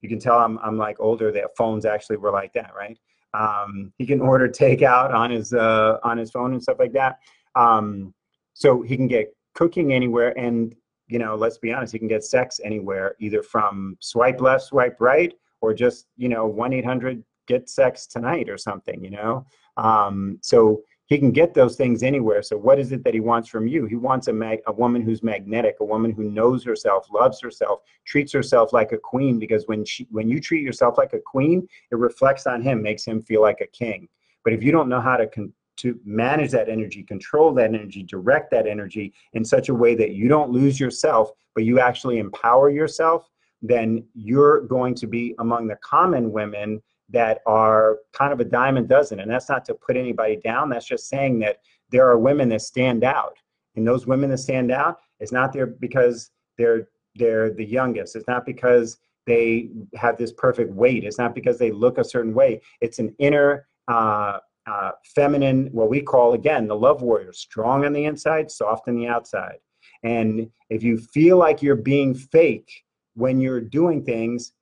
You 0.00 0.08
can 0.08 0.20
tell 0.20 0.38
i'm, 0.38 0.58
I'm 0.62 0.78
like 0.78 0.96
older 1.00 1.32
that 1.32 1.56
phones 1.56 1.84
actually 1.84 2.18
were 2.18 2.30
like 2.30 2.52
that 2.52 2.72
right? 2.78 2.98
Um, 3.34 3.92
he 3.98 4.06
can 4.06 4.20
order 4.20 4.48
takeout 4.48 5.12
on 5.12 5.30
his 5.30 5.52
uh, 5.52 5.98
on 6.04 6.16
his 6.16 6.30
phone 6.30 6.52
and 6.52 6.62
stuff 6.62 6.78
like 6.78 6.92
that. 6.92 7.18
Um, 7.56 8.14
so 8.54 8.80
he 8.80 8.96
can 8.96 9.08
get 9.08 9.34
cooking 9.54 9.92
anywhere, 9.92 10.38
and 10.38 10.74
you 11.08 11.18
know, 11.18 11.34
let's 11.34 11.58
be 11.58 11.72
honest, 11.72 11.92
he 11.92 11.98
can 11.98 12.08
get 12.08 12.24
sex 12.24 12.60
anywhere, 12.64 13.16
either 13.20 13.42
from 13.42 13.96
swipe 14.00 14.40
left, 14.40 14.64
swipe 14.64 14.96
right, 15.00 15.34
or 15.60 15.74
just 15.74 16.06
you 16.16 16.28
know, 16.28 16.46
one 16.46 16.72
eight 16.72 16.84
hundred 16.84 17.22
get 17.46 17.68
sex 17.68 18.06
tonight 18.06 18.48
or 18.48 18.58
something. 18.58 19.02
You 19.02 19.10
know, 19.10 19.46
um, 19.76 20.38
so 20.42 20.82
he 21.06 21.18
can 21.18 21.30
get 21.30 21.54
those 21.54 21.76
things 21.76 22.02
anywhere. 22.02 22.42
So 22.42 22.56
what 22.56 22.80
is 22.80 22.90
it 22.90 23.04
that 23.04 23.14
he 23.14 23.20
wants 23.20 23.48
from 23.48 23.68
you? 23.68 23.86
He 23.86 23.94
wants 23.94 24.26
a 24.26 24.32
mag- 24.32 24.62
a 24.66 24.72
woman 24.72 25.02
who's 25.02 25.22
magnetic, 25.22 25.76
a 25.80 25.84
woman 25.84 26.10
who 26.10 26.24
knows 26.24 26.64
herself, 26.64 27.06
loves 27.12 27.40
herself, 27.40 27.80
treats 28.04 28.32
herself 28.32 28.72
like 28.72 28.92
a 28.92 28.98
queen. 28.98 29.38
Because 29.38 29.66
when 29.66 29.84
she 29.84 30.06
when 30.10 30.28
you 30.28 30.40
treat 30.40 30.62
yourself 30.62 30.98
like 30.98 31.12
a 31.12 31.20
queen, 31.20 31.66
it 31.90 31.96
reflects 31.96 32.46
on 32.46 32.60
him, 32.60 32.82
makes 32.82 33.04
him 33.04 33.22
feel 33.22 33.40
like 33.40 33.60
a 33.60 33.66
king. 33.66 34.08
But 34.44 34.52
if 34.52 34.62
you 34.62 34.72
don't 34.72 34.88
know 34.88 35.00
how 35.00 35.16
to 35.16 35.26
con- 35.28 35.52
to 35.76 36.00
manage 36.04 36.50
that 36.52 36.68
energy, 36.68 37.02
control 37.02 37.52
that 37.54 37.74
energy, 37.74 38.02
direct 38.02 38.50
that 38.50 38.66
energy 38.66 39.12
in 39.34 39.44
such 39.44 39.68
a 39.68 39.74
way 39.74 39.94
that 39.94 40.12
you 40.12 40.28
don't 40.28 40.50
lose 40.50 40.80
yourself, 40.80 41.30
but 41.54 41.64
you 41.64 41.78
actually 41.78 42.18
empower 42.18 42.70
yourself, 42.70 43.28
then 43.62 44.04
you're 44.14 44.62
going 44.62 44.94
to 44.94 45.06
be 45.06 45.34
among 45.38 45.66
the 45.66 45.76
common 45.76 46.32
women 46.32 46.82
that 47.08 47.40
are 47.46 47.98
kind 48.12 48.32
of 48.32 48.40
a 48.40 48.44
dime 48.44 48.76
a 48.76 48.82
dozen. 48.82 49.20
And 49.20 49.30
that's 49.30 49.48
not 49.48 49.64
to 49.66 49.74
put 49.74 49.96
anybody 49.96 50.36
down. 50.36 50.70
That's 50.70 50.86
just 50.86 51.08
saying 51.08 51.38
that 51.40 51.58
there 51.90 52.08
are 52.08 52.18
women 52.18 52.48
that 52.50 52.62
stand 52.62 53.04
out. 53.04 53.36
And 53.76 53.86
those 53.86 54.06
women 54.06 54.30
that 54.30 54.38
stand 54.38 54.72
out, 54.72 54.98
it's 55.20 55.32
not 55.32 55.52
there 55.52 55.66
because 55.66 56.30
they're 56.58 56.88
they're 57.14 57.52
the 57.52 57.64
youngest. 57.64 58.16
It's 58.16 58.28
not 58.28 58.44
because 58.44 58.98
they 59.26 59.70
have 59.94 60.16
this 60.16 60.32
perfect 60.32 60.72
weight. 60.72 61.04
It's 61.04 61.18
not 61.18 61.34
because 61.34 61.58
they 61.58 61.72
look 61.72 61.98
a 61.98 62.04
certain 62.04 62.34
way. 62.34 62.60
It's 62.80 62.98
an 62.98 63.14
inner 63.18 63.66
uh, 63.88 64.38
uh, 64.66 64.90
feminine, 65.14 65.68
what 65.72 65.88
we 65.88 66.00
call 66.00 66.34
again 66.34 66.66
the 66.66 66.76
love 66.76 67.02
warrior, 67.02 67.32
strong 67.32 67.84
on 67.84 67.92
the 67.92 68.04
inside, 68.04 68.50
soft 68.50 68.88
on 68.88 68.96
the 68.96 69.06
outside. 69.06 69.58
And 70.02 70.50
if 70.70 70.82
you 70.82 70.98
feel 70.98 71.36
like 71.36 71.62
you're 71.62 71.76
being 71.76 72.14
fake 72.14 72.70
when 73.16 73.40
you're 73.40 73.60
doing 73.60 74.04
things, 74.04 74.52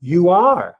you 0.00 0.30
are. 0.30 0.76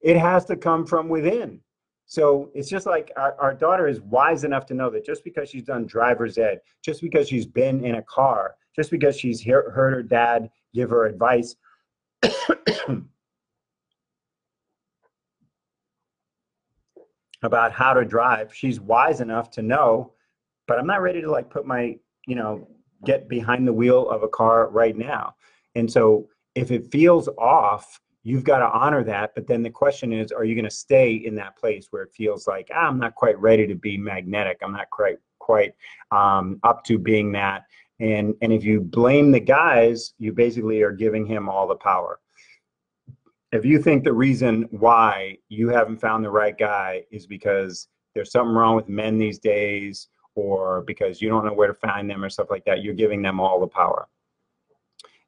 It 0.00 0.16
has 0.16 0.46
to 0.46 0.56
come 0.56 0.86
from 0.86 1.08
within. 1.08 1.60
So 2.06 2.50
it's 2.54 2.68
just 2.68 2.86
like 2.86 3.12
our, 3.16 3.36
our 3.38 3.54
daughter 3.54 3.86
is 3.86 4.00
wise 4.00 4.44
enough 4.44 4.66
to 4.66 4.74
know 4.74 4.90
that 4.90 5.04
just 5.04 5.22
because 5.22 5.48
she's 5.48 5.62
done 5.62 5.86
driver's 5.86 6.38
ed, 6.38 6.60
just 6.82 7.02
because 7.02 7.28
she's 7.28 7.46
been 7.46 7.84
in 7.84 7.96
a 7.96 8.02
car, 8.02 8.56
just 8.74 8.90
because 8.90 9.18
she's 9.18 9.40
hear, 9.40 9.70
heard 9.70 9.94
her 9.94 10.02
dad 10.02 10.50
give 10.74 10.90
her 10.90 11.06
advice, 11.06 11.54
about 17.42 17.72
how 17.72 17.94
to 17.94 18.04
drive, 18.04 18.54
she's 18.54 18.80
wise 18.80 19.20
enough 19.20 19.50
to 19.52 19.62
know, 19.62 20.12
but 20.66 20.78
I'm 20.78 20.86
not 20.86 21.02
ready 21.02 21.20
to 21.20 21.30
like 21.30 21.48
put 21.48 21.66
my, 21.66 21.96
you 22.26 22.34
know, 22.34 22.68
get 23.04 23.28
behind 23.28 23.66
the 23.66 23.72
wheel 23.72 24.10
of 24.10 24.22
a 24.22 24.28
car 24.28 24.68
right 24.68 24.96
now. 24.96 25.34
And 25.74 25.90
so 25.90 26.28
if 26.54 26.70
it 26.70 26.90
feels 26.90 27.28
off, 27.38 28.00
you've 28.22 28.44
got 28.44 28.58
to 28.58 28.70
honor 28.70 29.04
that. 29.04 29.32
But 29.34 29.46
then 29.46 29.62
the 29.62 29.70
question 29.70 30.12
is, 30.12 30.32
are 30.32 30.44
you 30.44 30.54
going 30.54 30.64
to 30.64 30.70
stay 30.70 31.12
in 31.12 31.34
that 31.36 31.56
place 31.56 31.88
where 31.90 32.02
it 32.02 32.12
feels 32.12 32.46
like 32.46 32.68
ah, 32.74 32.88
I'm 32.88 32.98
not 32.98 33.14
quite 33.14 33.38
ready 33.38 33.66
to 33.66 33.74
be 33.74 33.96
magnetic? 33.96 34.58
I'm 34.62 34.72
not 34.72 34.90
quite 34.90 35.18
quite 35.38 35.74
um, 36.10 36.60
up 36.62 36.84
to 36.84 36.98
being 36.98 37.32
that. 37.32 37.64
And 37.98 38.34
and 38.42 38.52
if 38.52 38.64
you 38.64 38.80
blame 38.80 39.30
the 39.30 39.40
guys, 39.40 40.14
you 40.18 40.32
basically 40.32 40.82
are 40.82 40.92
giving 40.92 41.26
him 41.26 41.48
all 41.48 41.66
the 41.66 41.76
power. 41.76 42.18
If 43.52 43.64
you 43.64 43.82
think 43.82 44.04
the 44.04 44.12
reason 44.12 44.68
why 44.70 45.38
you 45.48 45.68
haven't 45.70 46.00
found 46.00 46.24
the 46.24 46.30
right 46.30 46.56
guy 46.56 47.02
is 47.10 47.26
because 47.26 47.88
there's 48.14 48.30
something 48.30 48.54
wrong 48.54 48.76
with 48.76 48.88
men 48.88 49.18
these 49.18 49.38
days, 49.38 50.08
or 50.34 50.82
because 50.82 51.20
you 51.20 51.28
don't 51.28 51.44
know 51.44 51.52
where 51.52 51.68
to 51.68 51.74
find 51.74 52.08
them, 52.08 52.24
or 52.24 52.30
stuff 52.30 52.50
like 52.50 52.64
that, 52.64 52.82
you're 52.82 52.94
giving 52.94 53.22
them 53.22 53.40
all 53.40 53.60
the 53.60 53.66
power. 53.66 54.08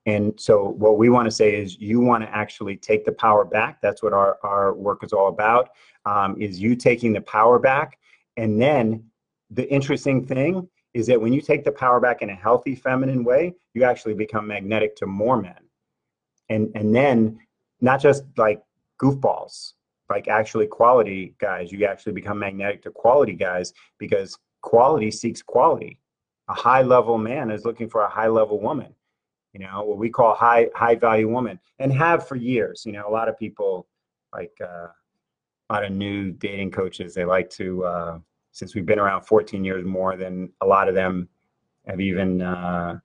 And 0.07 0.39
so 0.39 0.71
what 0.71 0.99
we 0.99 1.11
want 1.11 1.27
to 1.27 1.31
say 1.31 1.55
is 1.55 1.79
you 1.79 2.01
want 2.01 2.25
to 2.25 2.31
actually 2.35 2.77
take 2.77 3.05
the 3.05 3.13
power 3.13 3.45
back. 3.45 3.81
That's 3.81 4.03
what 4.03 4.13
our, 4.13 4.39
our 4.43 4.75
work 4.75 5.05
is 5.05 5.13
all 5.13 5.29
about, 5.29 5.71
um, 6.07 6.41
is 6.41 6.61
you 6.61 6.75
taking 6.75 7.13
the 7.13 7.21
power 7.21 7.59
back. 7.59 7.99
And 8.37 8.61
then 8.61 9.05
the 9.51 9.71
interesting 9.71 10.25
thing 10.25 10.69
is 10.95 11.07
that 11.07 11.21
when 11.21 11.33
you 11.33 11.41
take 11.41 11.65
the 11.65 11.73
power 11.73 12.01
back 12.01 12.21
in 12.21 12.31
a 12.31 12.35
healthy 12.35 12.75
feminine 12.75 13.25
way, 13.25 13.55
you 13.75 13.85
actually 13.85 14.15
become 14.15 14.47
magnetic 14.47 14.97
to 14.97 15.07
more 15.07 15.41
men. 15.41 15.55
And, 16.49 16.71
and 16.75 16.95
then 16.95 17.39
not 17.81 18.01
just 18.01 18.25
like 18.37 18.61
goofballs, 19.01 19.75
like 20.11 20.27
actually 20.29 20.67
quality 20.67 21.35
guys, 21.39 21.71
you 21.71 21.85
actually 21.87 22.13
become 22.13 22.39
magnetic 22.39 22.83
to 22.83 22.91
quality 22.91 23.35
guys 23.35 23.73
because 23.99 24.37
quality 24.63 25.11
seeks 25.11 25.43
quality. 25.43 25.99
A 26.49 26.55
high 26.55 26.83
level 26.83 27.19
man 27.19 27.51
is 27.51 27.65
looking 27.65 27.89
for 27.89 28.03
a 28.03 28.11
high 28.11 28.27
level 28.27 28.61
woman 28.61 28.95
you 29.53 29.61
know, 29.61 29.85
what 29.85 29.99
we 29.99 30.09
call 30.09 30.35
high 30.35 30.69
high 30.75 30.95
value 30.95 31.29
woman, 31.29 31.59
and 31.79 31.93
have 31.93 32.27
for 32.27 32.37
years. 32.37 32.85
You 32.87 32.93
know, 32.93 33.09
a 33.09 33.11
lot 33.11 33.29
of 33.29 33.39
people 33.39 33.87
like 34.33 34.53
uh, 34.61 34.89
a 35.69 35.73
lot 35.73 35.85
of 35.85 35.93
new 35.93 36.33
dating 36.33 36.71
coaches. 36.71 37.15
They 37.15 37.25
like 37.25 37.51
to 37.51 37.85
uh, 37.85 38.19
since 38.53 38.75
we've 38.75 38.87
been 38.87 38.99
around 38.99 39.23
14 39.23 39.65
years 39.65 39.85
more 39.85 40.17
than 40.17 40.51
a 40.61 40.67
lot 40.67 40.89
of 40.89 40.95
them 40.95 41.29
have 41.87 42.01
even 42.01 42.41
uh, 42.41 42.99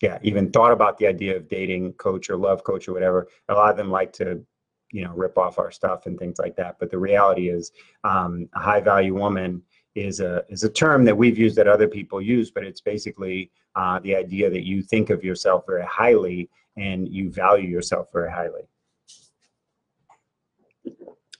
yeah 0.00 0.18
even 0.22 0.50
thought 0.50 0.72
about 0.72 0.98
the 0.98 1.06
idea 1.06 1.36
of 1.36 1.48
dating 1.48 1.92
coach 1.94 2.28
or 2.28 2.36
love 2.36 2.64
coach 2.64 2.88
or 2.88 2.92
whatever. 2.92 3.28
A 3.48 3.54
lot 3.54 3.70
of 3.70 3.76
them 3.76 3.90
like 3.90 4.12
to 4.14 4.44
you 4.90 5.04
know 5.04 5.12
rip 5.14 5.38
off 5.38 5.58
our 5.58 5.70
stuff 5.70 6.06
and 6.06 6.18
things 6.18 6.38
like 6.38 6.56
that. 6.56 6.76
But 6.80 6.90
the 6.90 6.98
reality 6.98 7.48
is, 7.48 7.72
um, 8.04 8.48
a 8.54 8.60
high 8.60 8.80
value 8.80 9.14
woman 9.14 9.62
is 9.96 10.20
a 10.20 10.44
is 10.48 10.62
a 10.62 10.68
term 10.68 11.04
that 11.04 11.16
we've 11.16 11.38
used 11.38 11.56
that 11.56 11.66
other 11.66 11.88
people 11.88 12.20
use, 12.20 12.50
but 12.50 12.62
it's 12.62 12.80
basically 12.80 13.50
uh, 13.74 13.98
the 14.00 14.14
idea 14.14 14.50
that 14.50 14.64
you 14.64 14.82
think 14.82 15.10
of 15.10 15.24
yourself 15.24 15.64
very 15.66 15.84
highly 15.84 16.48
and 16.76 17.08
you 17.08 17.30
value 17.30 17.68
yourself 17.68 18.08
very 18.12 18.30
highly. 18.30 18.62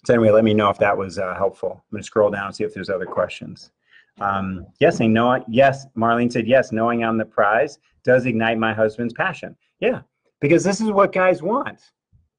So 0.07 0.15
anyway, 0.15 0.31
let 0.31 0.45
me 0.45 0.55
know 0.55 0.71
if 0.71 0.79
that 0.79 0.97
was 0.97 1.19
uh, 1.19 1.35
helpful. 1.35 1.73
I'm 1.73 1.83
going 1.91 2.03
to 2.03 2.07
scroll 2.07 2.31
down 2.31 2.47
and 2.47 2.57
see 2.57 2.65
if 2.65 2.73
there's 2.73 2.91
other 2.91 3.07
questions. 3.07 3.73
Um, 4.21 4.67
yes, 4.81 5.01
I 5.01 5.07
know. 5.07 5.45
Yes, 5.49 5.87
Marlene 5.97 6.33
said 6.33 6.47
yes. 6.47 6.73
Knowing 6.73 7.05
I'm 7.05 7.19
the 7.19 7.25
prize 7.25 7.79
does 8.05 8.25
ignite 8.25 8.57
my 8.57 8.73
husband's 8.73 9.13
passion. 9.13 9.57
Yeah, 9.81 10.01
because 10.41 10.65
this 10.65 10.81
is 10.81 10.91
what 10.91 11.13
guys 11.13 11.43
want. 11.43 11.81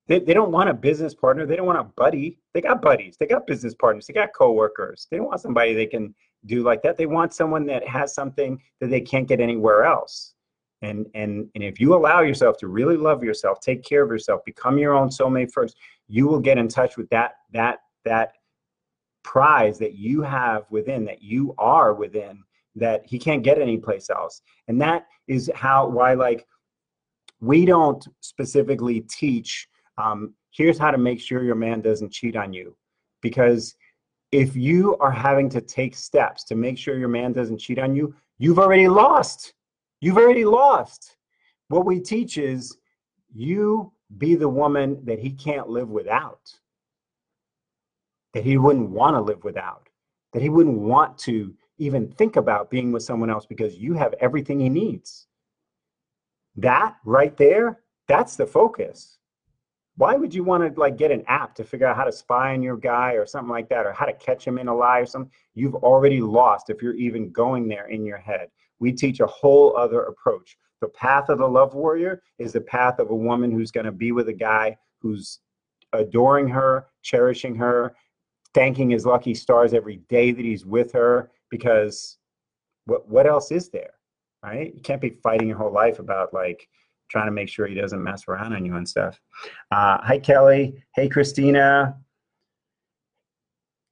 They, 0.08 0.20
they 0.20 0.34
don't 0.34 0.52
want 0.52 0.70
a 0.70 0.74
business 0.74 1.14
partner. 1.14 1.46
They 1.46 1.58
don't 1.58 1.68
want 1.68 1.80
a 1.80 1.84
buddy. 1.84 2.40
They 2.58 2.62
got 2.62 2.82
buddies. 2.82 3.18
They 3.20 3.28
got 3.28 3.46
business 3.46 3.76
partners. 3.76 4.08
They 4.08 4.16
got 4.16 4.34
coworkers. 4.34 5.06
They 5.12 5.18
don't 5.18 5.28
want 5.28 5.42
somebody 5.42 5.76
they 5.76 5.86
can 5.86 6.16
do 6.48 6.64
like 6.64 6.82
that. 6.82 6.98
They 6.98 7.06
want 7.06 7.32
someone 7.32 7.68
that 7.68 7.88
has 7.88 8.16
something 8.16 8.60
that 8.82 8.90
they 8.90 9.00
can't 9.00 9.28
get 9.28 9.40
anywhere 9.40 9.84
else. 9.84 10.34
And 10.82 11.06
and 11.14 11.48
and 11.54 11.64
if 11.64 11.80
you 11.80 11.94
allow 11.94 12.22
yourself 12.22 12.58
to 12.58 12.68
really 12.68 12.98
love 12.98 13.24
yourself, 13.24 13.60
take 13.60 13.84
care 13.84 14.02
of 14.02 14.10
yourself, 14.10 14.42
become 14.44 14.80
your 14.80 14.96
own 14.96 15.10
soulmate 15.10 15.52
first, 15.52 15.78
you 16.08 16.26
will 16.26 16.40
get 16.40 16.58
in 16.58 16.68
touch 16.68 16.98
with 16.98 17.08
that 17.10 17.34
that 17.54 17.78
that 18.06 18.32
prize 19.22 19.78
that 19.78 19.94
you 19.94 20.24
have 20.24 20.64
within, 20.72 21.06
that 21.06 21.22
you 21.22 21.54
are 21.60 21.94
within, 21.94 22.42
that 22.74 23.06
he 23.06 23.20
can't 23.20 23.44
get 23.44 23.62
anyplace 23.62 24.10
else. 24.10 24.42
And 24.68 24.82
that 24.82 25.06
is 25.28 25.52
how 25.54 25.90
why 25.90 26.16
like 26.16 26.48
we 27.40 27.66
don't 27.66 28.04
specifically 28.22 29.02
teach 29.02 29.68
um, 30.00 30.34
here's 30.58 30.80
how 30.80 30.90
to 30.90 30.98
make 30.98 31.22
sure 31.22 31.44
your 31.44 31.56
man 31.56 31.82
doesn't 31.82 32.12
cheat 32.12 32.36
on 32.36 32.52
you. 32.52 32.76
Because 33.22 33.76
if 34.32 34.56
you 34.56 34.98
are 34.98 35.12
having 35.12 35.50
to 35.50 35.62
take 35.62 35.96
steps 35.96 36.44
to 36.46 36.56
make 36.56 36.80
sure 36.80 36.98
your 36.98 37.08
man 37.08 37.32
doesn't 37.32 37.60
cheat 37.60 37.78
on 37.78 37.96
you, 37.96 38.16
you've 38.40 38.58
already 38.58 38.88
lost. 38.88 39.54
You've 40.02 40.18
already 40.18 40.46
lost. 40.46 41.16
What 41.68 41.86
we 41.86 42.00
teach 42.00 42.40
is 42.40 42.76
you 43.34 43.92
be 44.18 44.34
the 44.34 44.50
woman 44.50 45.00
that 45.06 45.20
he 45.20 45.30
can't 45.30 45.70
live 45.70 45.90
without, 45.90 46.52
that 48.34 48.44
he 48.44 48.58
wouldn't 48.58 48.90
want 48.90 49.16
to 49.16 49.22
live 49.22 49.44
without, 49.44 49.90
that 50.34 50.42
he 50.42 50.50
wouldn't 50.50 50.78
want 50.78 51.20
to 51.20 51.54
even 51.78 52.10
think 52.14 52.36
about 52.36 52.72
being 52.72 52.92
with 52.92 53.04
someone 53.04 53.30
else 53.30 53.46
because 53.46 53.78
you 53.78 53.94
have 53.94 54.16
everything 54.20 54.60
he 54.60 54.70
needs. 54.70 55.28
That 56.56 56.96
right 57.06 57.38
there, 57.38 57.82
that's 58.08 58.36
the 58.36 58.48
focus 58.48 59.17
why 59.98 60.16
would 60.16 60.34
you 60.34 60.44
want 60.44 60.64
to 60.64 60.80
like 60.80 60.98
get 60.98 61.12
an 61.12 61.24
app 61.28 61.56
to 61.56 61.64
figure 61.64 61.88
out 61.88 61.96
how 61.96 62.04
to 62.04 62.12
spy 62.12 62.54
on 62.54 62.62
your 62.62 62.78
guy 62.78 63.14
or 63.14 63.26
something 63.26 63.52
like 63.52 63.68
that 63.70 63.86
or 63.86 63.92
how 63.92 64.06
to 64.06 64.14
catch 64.14 64.46
him 64.46 64.58
in 64.58 64.68
a 64.68 64.76
lie 64.76 65.00
or 65.00 65.06
something? 65.06 65.32
You've 65.56 65.76
already 65.76 66.22
lost 66.22 66.70
if 66.70 66.82
you're 66.82 66.96
even 66.96 67.32
going 67.32 67.68
there 67.68 67.88
in 67.88 68.06
your 68.06 68.18
head. 68.18 68.50
We 68.80 68.92
teach 68.92 69.20
a 69.20 69.28
whole 69.28 69.76
other 69.76 70.04
approach. 70.04 70.58
The 70.82 70.90
path 70.90 71.30
of 71.30 71.40
the 71.40 71.48
love 71.48 71.74
warrior 71.74 72.22
is 72.38 72.54
the 72.54 72.62
path 72.62 73.00
of 73.00 73.10
a 73.10 73.16
woman 73.16 73.52
who's 73.52 73.72
going 73.72 73.88
to 73.88 73.92
be 73.92 74.12
with 74.12 74.30
a 74.30 74.34
guy 74.34 74.78
who's 75.02 75.40
adoring 75.94 76.48
her 76.50 76.88
cherishing 77.02 77.56
her 77.56 77.96
thanking 78.54 78.90
his 78.90 79.06
lucky 79.06 79.34
stars 79.34 79.74
every 79.74 79.98
day 80.10 80.32
that 80.32 80.44
he's 80.44 80.66
with 80.66 80.92
her 80.92 81.32
because 81.50 82.18
what 82.86 83.08
what 83.08 83.26
else 83.26 83.52
is 83.52 83.70
there 83.70 83.94
right? 84.44 84.74
You 84.74 84.82
can't 84.82 85.02
be 85.02 85.10
fighting 85.10 85.48
your 85.48 85.58
whole 85.58 85.72
life 85.72 86.00
about 86.00 86.34
like 86.34 86.68
trying 87.10 87.28
to 87.28 87.32
make 87.32 87.50
sure 87.50 87.68
he 87.68 87.76
doesn't 87.76 88.04
mess 88.04 88.28
around 88.28 88.54
on 88.54 88.66
you 88.66 88.76
and 88.76 88.88
stuff. 88.88 89.20
Uh, 89.72 89.98
hi, 90.02 90.20
Kelly. 90.20 90.84
Hey, 90.96 91.08
Christina. 91.08 91.98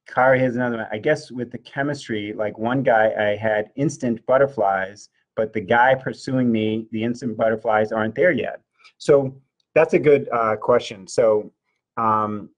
Kari 0.08 0.38
has 0.40 0.56
another 0.56 0.78
one. 0.78 0.86
I 0.92 0.98
guess 0.98 1.30
with 1.30 1.50
the 1.50 1.58
chemistry, 1.58 2.32
like 2.32 2.58
one 2.58 2.82
guy, 2.82 3.12
I 3.18 3.36
had 3.36 3.70
instant 3.76 4.24
butterflies, 4.26 5.08
but 5.34 5.52
the 5.52 5.60
guy 5.60 5.94
pursuing 5.94 6.50
me, 6.50 6.86
the 6.92 7.02
instant 7.02 7.36
butterflies 7.36 7.92
aren't 7.92 8.14
there 8.14 8.30
yet. 8.30 8.60
So 8.98 9.36
that's 9.74 9.94
a 9.94 9.98
good 9.98 10.28
uh, 10.32 10.56
question. 10.56 11.08
So 11.08 11.52
um, 11.96 12.50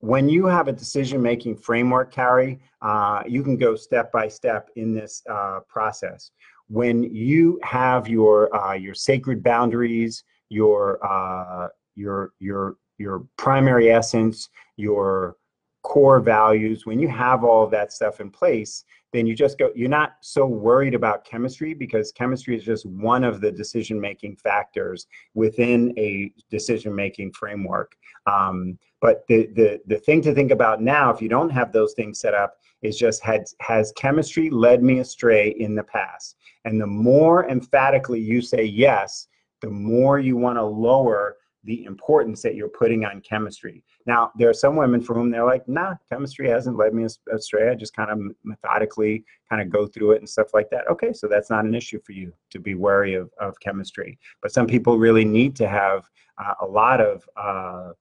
when 0.00 0.28
you 0.28 0.46
have 0.46 0.68
a 0.68 0.72
decision-making 0.72 1.56
framework, 1.56 2.10
Kari, 2.10 2.58
uh, 2.80 3.22
you 3.26 3.42
can 3.42 3.56
go 3.56 3.76
step 3.76 4.10
by 4.10 4.28
step 4.28 4.70
in 4.76 4.94
this 4.94 5.22
uh, 5.30 5.60
process 5.68 6.30
when 6.68 7.02
you 7.04 7.60
have 7.62 8.08
your 8.08 8.54
uh, 8.54 8.74
your 8.74 8.94
sacred 8.94 9.42
boundaries, 9.42 10.24
your 10.48 11.04
uh, 11.04 11.68
your 11.94 12.32
your 12.38 12.76
your 12.98 13.24
primary 13.36 13.90
essence, 13.90 14.48
your 14.76 15.36
core 15.82 16.20
values, 16.20 16.86
when 16.86 16.98
you 16.98 17.08
have 17.08 17.44
all 17.44 17.62
of 17.62 17.70
that 17.70 17.92
stuff 17.92 18.20
in 18.20 18.30
place, 18.30 18.84
then 19.12 19.26
you 19.26 19.34
just 19.34 19.58
go. 19.58 19.70
You're 19.74 19.88
not 19.88 20.14
so 20.20 20.46
worried 20.46 20.94
about 20.94 21.24
chemistry 21.24 21.74
because 21.74 22.10
chemistry 22.12 22.56
is 22.56 22.64
just 22.64 22.84
one 22.86 23.22
of 23.22 23.40
the 23.40 23.52
decision 23.52 24.00
making 24.00 24.36
factors 24.36 25.06
within 25.34 25.94
a 25.96 26.32
decision 26.50 26.94
making 26.94 27.32
framework. 27.32 27.96
Um, 28.26 28.78
But 29.00 29.24
the, 29.28 29.46
the, 29.54 29.80
the 29.86 29.98
thing 29.98 30.22
to 30.22 30.34
think 30.34 30.50
about 30.50 30.82
now, 30.82 31.10
if 31.10 31.20
you 31.22 31.28
don't 31.28 31.50
have 31.50 31.70
those 31.70 31.92
things 31.94 32.18
set 32.18 32.34
up, 32.34 32.56
is 32.82 32.96
just 32.96 33.22
has, 33.22 33.54
has 33.60 33.92
chemistry 33.96 34.50
led 34.50 34.82
me 34.82 35.00
astray 35.00 35.50
in 35.58 35.74
the 35.74 35.84
past? 35.84 36.36
And 36.64 36.80
the 36.80 36.86
more 36.86 37.48
emphatically 37.48 38.20
you 38.20 38.40
say 38.40 38.64
yes, 38.64 39.28
the 39.62 39.70
more 39.70 40.18
you 40.18 40.36
want 40.36 40.58
to 40.58 40.64
lower 40.64 41.36
the 41.66 41.84
importance 41.84 42.42
that 42.42 42.54
you're 42.54 42.68
putting 42.68 43.04
on 43.04 43.20
chemistry. 43.20 43.82
Now, 44.06 44.30
there 44.36 44.48
are 44.48 44.54
some 44.54 44.76
women 44.76 45.00
for 45.00 45.14
whom 45.14 45.30
they're 45.30 45.44
like, 45.44 45.68
nah, 45.68 45.96
chemistry 46.08 46.48
hasn't 46.48 46.76
led 46.76 46.94
me 46.94 47.04
astray. 47.32 47.68
I 47.68 47.74
just 47.74 47.94
kind 47.94 48.10
of 48.10 48.20
methodically 48.44 49.24
kind 49.50 49.60
of 49.60 49.68
go 49.68 49.86
through 49.86 50.12
it 50.12 50.18
and 50.18 50.28
stuff 50.28 50.54
like 50.54 50.70
that. 50.70 50.88
Okay, 50.88 51.12
so 51.12 51.26
that's 51.26 51.50
not 51.50 51.64
an 51.64 51.74
issue 51.74 52.00
for 52.04 52.12
you 52.12 52.32
to 52.50 52.60
be 52.60 52.76
wary 52.76 53.14
of, 53.14 53.30
of 53.40 53.58
chemistry. 53.58 54.16
But 54.42 54.52
some 54.52 54.68
people 54.68 54.96
really 54.96 55.24
need 55.24 55.56
to 55.56 55.68
have 55.68 56.08
uh, 56.38 56.54
a 56.60 56.66
lot 56.66 57.00
of 57.00 57.28
uh, 57.36 57.92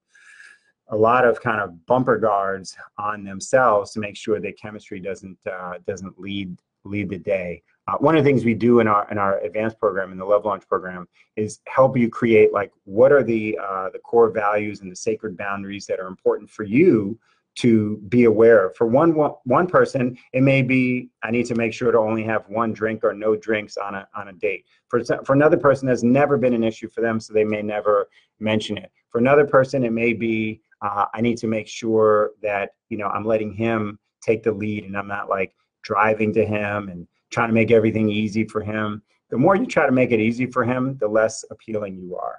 a 0.90 0.96
lot 0.96 1.26
of 1.26 1.42
kind 1.42 1.62
of 1.62 1.86
bumper 1.86 2.18
guards 2.18 2.78
on 2.98 3.24
themselves 3.24 3.92
to 3.92 4.00
make 4.00 4.16
sure 4.16 4.40
that 4.40 4.60
chemistry 4.60 5.00
doesn't 5.00 5.38
uh, 5.52 5.74
doesn't 5.88 6.20
lead 6.20 6.58
lead 6.84 7.10
the 7.10 7.18
day. 7.18 7.64
Uh, 7.88 7.98
one 7.98 8.16
of 8.16 8.24
the 8.24 8.30
things 8.30 8.44
we 8.44 8.54
do 8.54 8.80
in 8.80 8.88
our 8.88 9.10
in 9.12 9.18
our 9.18 9.40
advanced 9.40 9.80
program 9.80 10.12
in 10.12 10.18
the 10.18 10.26
Love 10.26 10.46
Launch 10.46 10.68
program 10.68 11.08
is 11.36 11.60
help 11.68 11.98
you 11.98 12.10
create 12.10 12.54
like 12.54 12.72
what 12.86 13.12
are 13.12 13.24
the 13.24 13.58
uh, 13.62 13.90
the 13.92 14.00
core 14.00 14.30
values 14.30 14.82
and 14.82 14.92
the 14.92 14.96
sacred 14.96 15.38
boundaries 15.38 15.86
that 15.86 16.00
are 16.00 16.08
important 16.08 16.50
for 16.50 16.64
you 16.64 17.18
to 17.56 17.98
be 18.10 18.26
aware 18.26 18.68
of. 18.68 18.76
For 18.76 18.86
one 18.86 19.12
one 19.12 19.68
person, 19.68 20.18
it 20.34 20.42
may 20.42 20.62
be 20.62 21.10
I 21.24 21.32
need 21.32 21.46
to 21.48 21.56
make 21.56 21.74
sure 21.74 21.92
to 21.92 21.98
only 21.98 22.24
have 22.24 22.48
one 22.50 22.74
drink 22.74 23.04
or 23.04 23.14
no 23.14 23.36
drinks 23.36 23.78
on 23.78 23.96
a 23.96 24.08
on 24.16 24.28
a 24.28 24.34
date. 24.34 24.66
For 24.88 25.04
for 25.04 25.34
another 25.34 25.58
person, 25.58 25.88
that's 25.88 26.04
never 26.04 26.38
been 26.38 26.54
an 26.54 26.64
issue 26.64 26.90
for 26.90 27.02
them, 27.02 27.20
so 27.20 27.34
they 27.34 27.46
may 27.46 27.62
never 27.62 28.10
mention 28.40 28.78
it. 28.78 28.92
For 29.10 29.20
another 29.20 29.46
person, 29.46 29.86
it 29.86 29.94
may 29.94 30.14
be 30.14 30.62
uh, 30.86 31.06
I 31.14 31.22
need 31.22 31.38
to 31.40 31.48
make 31.48 31.68
sure 31.68 32.32
that 32.42 32.72
you 32.90 32.98
know 32.98 33.08
I'm 33.08 33.26
letting 33.26 33.54
him 33.54 33.98
take 34.22 34.44
the 34.44 34.52
lead 34.52 34.84
and 34.84 34.96
I'm 34.98 35.08
not 35.08 35.30
like 35.30 35.54
driving 35.84 36.32
to 36.34 36.46
him 36.46 36.90
and 36.90 37.08
trying 37.32 37.50
to 37.50 37.54
make 37.54 37.72
everything 37.72 38.10
easy 38.10 38.44
for 38.46 38.62
him. 38.62 39.02
The 39.30 39.38
more 39.38 39.56
you 39.56 39.66
try 39.66 39.86
to 39.86 39.92
make 39.92 40.12
it 40.12 40.20
easy 40.20 40.46
for 40.46 40.64
him, 40.64 40.98
the 41.00 41.08
less 41.08 41.44
appealing 41.50 41.98
you 41.98 42.16
are. 42.16 42.38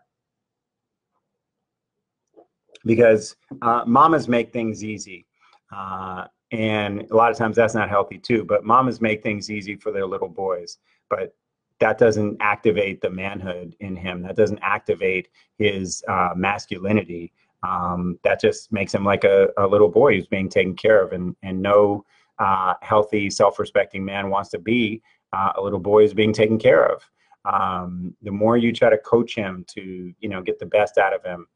Because 2.84 3.34
uh, 3.62 3.82
mamas 3.86 4.28
make 4.28 4.52
things 4.52 4.84
easy. 4.84 5.26
Uh, 5.74 6.26
and 6.52 7.02
a 7.10 7.16
lot 7.16 7.32
of 7.32 7.36
times 7.36 7.56
that's 7.56 7.74
not 7.74 7.88
healthy 7.88 8.18
too, 8.18 8.44
but 8.44 8.64
mamas 8.64 9.00
make 9.00 9.22
things 9.22 9.50
easy 9.50 9.74
for 9.74 9.90
their 9.90 10.06
little 10.06 10.28
boys. 10.28 10.78
But 11.10 11.34
that 11.80 11.98
doesn't 11.98 12.36
activate 12.40 13.00
the 13.00 13.10
manhood 13.10 13.74
in 13.80 13.96
him. 13.96 14.22
That 14.22 14.36
doesn't 14.36 14.60
activate 14.62 15.28
his 15.58 16.02
uh, 16.08 16.30
masculinity. 16.36 17.32
Um, 17.62 18.18
that 18.22 18.40
just 18.40 18.72
makes 18.72 18.94
him 18.94 19.04
like 19.04 19.24
a, 19.24 19.48
a 19.56 19.66
little 19.66 19.88
boy 19.88 20.14
who's 20.14 20.26
being 20.26 20.48
taken 20.48 20.74
care 20.74 21.02
of 21.02 21.12
and, 21.12 21.34
and 21.42 21.60
no 21.60 22.04
uh, 22.38 22.74
healthy, 22.82 23.30
self-respecting 23.30 24.04
man 24.04 24.30
wants 24.30 24.50
to 24.50 24.58
be 24.58 25.02
uh, 25.32 25.52
a 25.56 25.62
little 25.62 25.78
boy 25.78 26.02
who's 26.02 26.14
being 26.14 26.32
taken 26.32 26.58
care 26.58 26.86
of. 26.86 27.02
Um, 27.44 28.14
the 28.22 28.30
more 28.30 28.56
you 28.56 28.72
try 28.72 28.90
to 28.90 28.98
coach 28.98 29.34
him 29.34 29.64
to, 29.68 30.12
you 30.18 30.28
know, 30.28 30.42
get 30.42 30.58
the 30.58 30.66
best 30.66 30.98
out 30.98 31.14
of 31.14 31.24
him, 31.24 31.46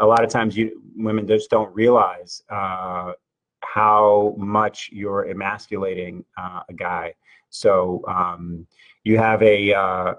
a 0.00 0.06
lot 0.06 0.24
of 0.24 0.30
times 0.30 0.56
you 0.56 0.82
women 0.96 1.26
just 1.26 1.50
don't 1.50 1.74
realize 1.74 2.42
uh, 2.50 3.12
how 3.60 4.34
much 4.36 4.90
you're 4.92 5.28
emasculating 5.28 6.24
uh, 6.36 6.60
a 6.68 6.72
guy. 6.72 7.14
So 7.50 8.02
um, 8.08 8.66
you 9.04 9.18
have 9.18 9.42
a 9.42 9.72
uh, 9.72 10.14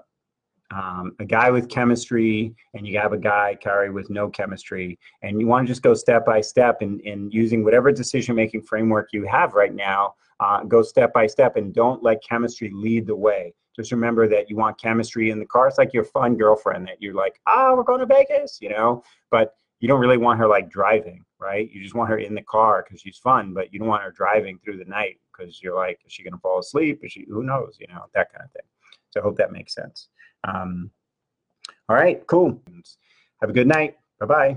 um, 0.70 1.12
a 1.18 1.24
guy 1.24 1.50
with 1.50 1.68
chemistry 1.68 2.54
and 2.74 2.86
you 2.86 2.98
have 2.98 3.12
a 3.12 3.18
guy 3.18 3.56
carry 3.60 3.90
with 3.90 4.10
no 4.10 4.28
chemistry. 4.28 4.98
And 5.22 5.40
you 5.40 5.46
want 5.46 5.66
to 5.66 5.72
just 5.72 5.82
go 5.82 5.94
step 5.94 6.26
by 6.26 6.40
step 6.40 6.82
in, 6.82 7.00
in 7.00 7.30
using 7.30 7.64
whatever 7.64 7.90
decision 7.90 8.36
making 8.36 8.62
framework 8.62 9.08
you 9.12 9.26
have 9.26 9.54
right 9.54 9.74
now 9.74 10.14
uh, 10.40 10.62
go 10.64 10.82
step 10.82 11.12
by 11.12 11.26
step 11.26 11.56
and 11.56 11.74
don't 11.74 12.02
let 12.02 12.22
chemistry 12.22 12.70
lead 12.72 13.06
the 13.06 13.16
way. 13.16 13.54
Just 13.74 13.92
remember 13.92 14.28
that 14.28 14.50
you 14.50 14.56
want 14.56 14.80
chemistry 14.80 15.30
in 15.30 15.38
the 15.38 15.46
car. 15.46 15.68
It's 15.68 15.78
like 15.78 15.94
your 15.94 16.04
fun 16.04 16.36
girlfriend 16.36 16.86
that 16.88 17.00
you're 17.00 17.14
like 17.14 17.40
oh 17.46 17.74
we're 17.76 17.82
going 17.84 18.00
to 18.00 18.06
vegas 18.06 18.58
you 18.60 18.70
know? 18.70 19.02
But 19.30 19.54
you 19.80 19.88
don't 19.88 20.00
really 20.00 20.18
want 20.18 20.38
her 20.38 20.46
like 20.46 20.70
driving 20.70 21.24
right? 21.40 21.70
You 21.70 21.80
just 21.80 21.94
want 21.94 22.10
her 22.10 22.18
in 22.18 22.34
the 22.34 22.42
car 22.42 22.84
because 22.84 23.00
she's 23.00 23.18
fun 23.18 23.54
but 23.54 23.72
you 23.72 23.78
don't 23.78 23.88
want 23.88 24.02
her 24.02 24.10
driving 24.10 24.58
through 24.58 24.78
the 24.78 24.84
night 24.84 25.18
because 25.32 25.62
you're 25.62 25.76
like 25.76 26.00
is 26.04 26.12
she 26.12 26.22
going 26.22 26.34
to 26.34 26.40
fall 26.40 26.58
asleep? 26.58 27.00
Is 27.02 27.12
she 27.12 27.24
who 27.28 27.42
knows 27.42 27.76
you 27.80 27.86
know 27.88 28.04
that 28.14 28.32
kind 28.32 28.44
of 28.44 28.52
thing. 28.52 28.66
So 29.10 29.20
i 29.20 29.22
hope 29.22 29.36
that 29.38 29.52
makes 29.52 29.74
sense 29.74 30.08
um, 30.44 30.90
all 31.88 31.96
right, 31.96 32.26
cool. 32.26 32.60
Have 33.40 33.50
a 33.50 33.52
good 33.52 33.66
night. 33.66 33.96
Bye 34.20 34.26
bye. 34.26 34.56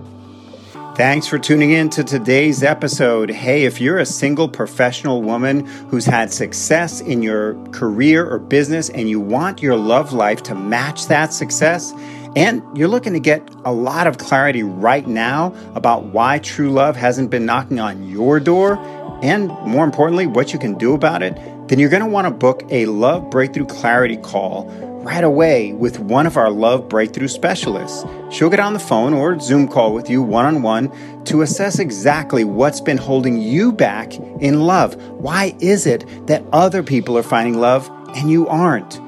Thanks 0.96 1.28
for 1.28 1.40
tuning 1.40 1.72
in 1.72 1.90
to 1.92 2.04
today's 2.04 2.64
episode. 2.64 3.30
Hey, 3.30 3.64
if 3.64 3.80
you're 3.80 3.98
a 3.98 4.06
single 4.06 4.50
professional 4.50 5.22
woman 5.22 5.66
who's 5.66 6.06
had 6.06 6.32
success 6.32 7.02
in 7.02 7.22
your 7.22 7.56
career 7.68 8.30
or 8.30 8.40
business 8.40 8.90
and 8.90 9.10
you 9.10 9.20
want 9.20 9.62
your 9.62 9.76
love 9.76 10.14
life 10.14 10.44
to 10.44 10.56
match 10.56 11.08
that 11.08 11.34
success, 11.34 11.94
and 12.36 12.62
you're 12.78 12.88
looking 12.88 13.14
to 13.14 13.20
get 13.20 13.42
a 13.66 13.72
lot 13.72 14.08
of 14.08 14.18
clarity 14.18 14.64
right 14.64 15.08
now 15.08 15.54
about 15.76 16.06
why 16.06 16.40
true 16.40 16.70
love 16.70 16.96
hasn't 16.96 17.30
been 17.30 17.46
knocking 17.46 17.80
on 17.80 18.08
your 18.10 18.40
door, 18.40 18.78
and 19.22 19.48
more 19.66 19.86
importantly, 19.86 20.28
what 20.28 20.54
you 20.54 20.60
can 20.60 20.78
do 20.78 20.94
about 20.94 21.24
it, 21.24 21.36
then 21.68 21.80
you're 21.80 21.90
going 21.90 22.04
to 22.04 22.10
want 22.10 22.28
to 22.28 22.32
book 22.32 22.64
a 22.70 22.86
Love 22.86 23.30
Breakthrough 23.30 23.66
Clarity 23.66 24.18
call 24.18 24.70
right 25.02 25.24
away 25.24 25.74
with 25.74 26.00
one 26.00 26.28
of 26.28 26.38
our 26.38 26.52
Love 26.52 26.88
Breakthrough 26.88 27.28
specialists. 27.28 28.06
She'll 28.30 28.52
get 28.52 28.60
on 28.60 28.74
the 28.74 28.80
phone 28.80 29.14
or 29.14 29.40
Zoom 29.40 29.68
call 29.68 29.94
with 29.94 30.10
you 30.10 30.22
one 30.22 30.46
on 30.46 30.62
one 30.62 30.92
to 31.26 31.42
assess 31.42 31.80
exactly 31.80 32.44
what's 32.44 32.80
been 32.80 32.98
holding 32.98 33.42
you 33.42 33.72
back 33.72 34.16
in 34.16 34.62
love. 34.62 34.96
Why 35.14 35.56
is 35.60 35.88
it 35.88 36.06
that 36.28 36.44
other 36.54 36.84
people 36.84 37.18
are 37.18 37.24
finding 37.24 37.60
love 37.60 37.90
and 38.16 38.30
you 38.30 38.48
aren't? 38.48 39.00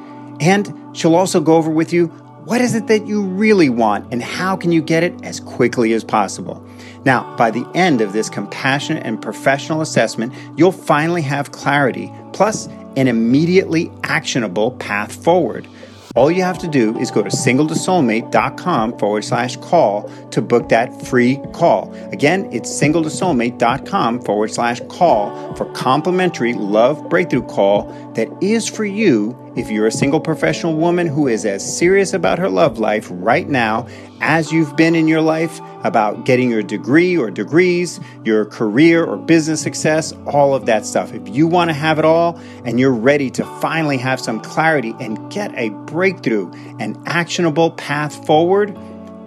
And 0.42 0.74
she'll 0.98 1.16
also 1.16 1.40
go 1.40 1.56
over 1.56 1.70
with 1.70 1.94
you 1.94 2.08
what 2.46 2.60
is 2.60 2.76
it 2.76 2.88
that 2.88 3.08
you 3.08 3.24
really 3.24 3.70
want 3.70 4.12
and 4.12 4.22
how 4.22 4.58
can 4.58 4.72
you 4.72 4.82
get 4.82 5.02
it 5.02 5.14
as 5.24 5.40
quickly 5.40 5.94
as 5.94 6.04
possible. 6.04 6.68
Now, 7.06 7.34
by 7.38 7.52
the 7.52 7.66
end 7.74 8.02
of 8.02 8.12
this 8.12 8.30
compassionate 8.30 9.06
and 9.06 9.22
professional 9.22 9.80
assessment, 9.80 10.34
you'll 10.58 10.74
finally 10.74 11.22
have 11.22 11.52
clarity, 11.52 12.12
plus 12.34 12.68
an 12.98 13.08
immediately 13.08 13.92
actionable 14.04 14.72
path 14.72 15.14
forward. 15.24 15.68
All 16.16 16.30
you 16.30 16.44
have 16.44 16.60
to 16.60 16.68
do 16.68 16.96
is 17.00 17.10
go 17.10 17.24
to 17.24 17.30
singletosoulmate.com 17.30 19.00
forward 19.00 19.24
slash 19.24 19.56
call 19.58 20.08
to 20.30 20.44
book 20.44 20.70
that 20.70 21.08
free 21.08 21.40
call. 21.54 21.92
Again, 22.12 22.48
it's 22.52 22.70
singletosoulmate.com 22.70 24.22
forward 24.22 24.54
slash 24.54 24.80
call 24.90 25.56
for 25.56 25.66
complimentary 25.74 26.54
love 26.54 27.10
breakthrough 27.10 27.42
call 27.48 27.86
that 28.14 28.28
is 28.42 28.68
for 28.68 28.86
you 28.86 29.36
if 29.56 29.70
you're 29.70 29.88
a 29.88 29.92
single 29.92 30.20
professional 30.20 30.76
woman 30.76 31.08
who 31.08 31.28
is 31.28 31.46
as 31.46 31.78
serious 31.78 32.14
about 32.14 32.40
her 32.40 32.50
love 32.50 32.80
life 32.80 33.08
right 33.12 33.48
now 33.48 33.88
as 34.20 34.52
you've 34.52 34.76
been 34.76 34.96
in 34.96 35.08
your 35.08 35.22
life 35.22 35.60
about 35.84 36.26
getting 36.26 36.50
your 36.50 36.64
degree 36.64 37.18
or 37.18 37.30
degrees, 37.30 38.00
your 38.24 38.46
career 38.46 39.04
or 39.04 39.18
business 39.18 39.62
success, 39.62 40.14
all 40.26 40.56
of 40.56 40.66
that 40.66 40.86
stuff. 40.86 41.14
If 41.14 41.28
you 41.30 41.46
want 41.46 41.70
to 41.70 41.74
have 41.74 42.00
it 42.00 42.06
all 42.06 42.40
and 42.66 42.80
you're 42.80 42.94
ready 42.94 43.30
to 43.32 43.46
finally 43.60 43.98
have 43.98 44.20
some 44.20 44.40
clarity 44.40 44.96
and 45.00 45.32
get 45.32 45.54
a 45.56 45.70
breakthrough, 45.70 46.52
an 46.80 47.02
actionable 47.06 47.72
path 47.72 48.26
forward, 48.26 48.78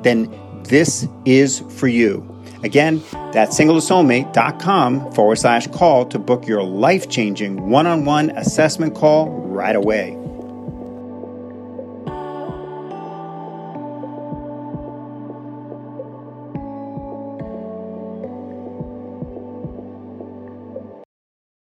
then 0.03 0.35
this 0.65 1.07
is 1.25 1.61
for 1.79 1.89
you. 1.89 2.36
Again, 2.63 3.03
that's 3.33 3.59
singletosoulmate.com 3.59 5.13
forward 5.13 5.37
slash 5.37 5.67
call 5.69 6.07
to 6.07 6.19
book 6.19 6.47
your 6.47 6.63
life 6.63 7.09
changing 7.09 7.69
one 7.69 7.87
on 7.87 8.05
one 8.05 8.31
assessment 8.31 8.95
call 8.95 9.31
right 9.31 9.77
away. 9.77 10.26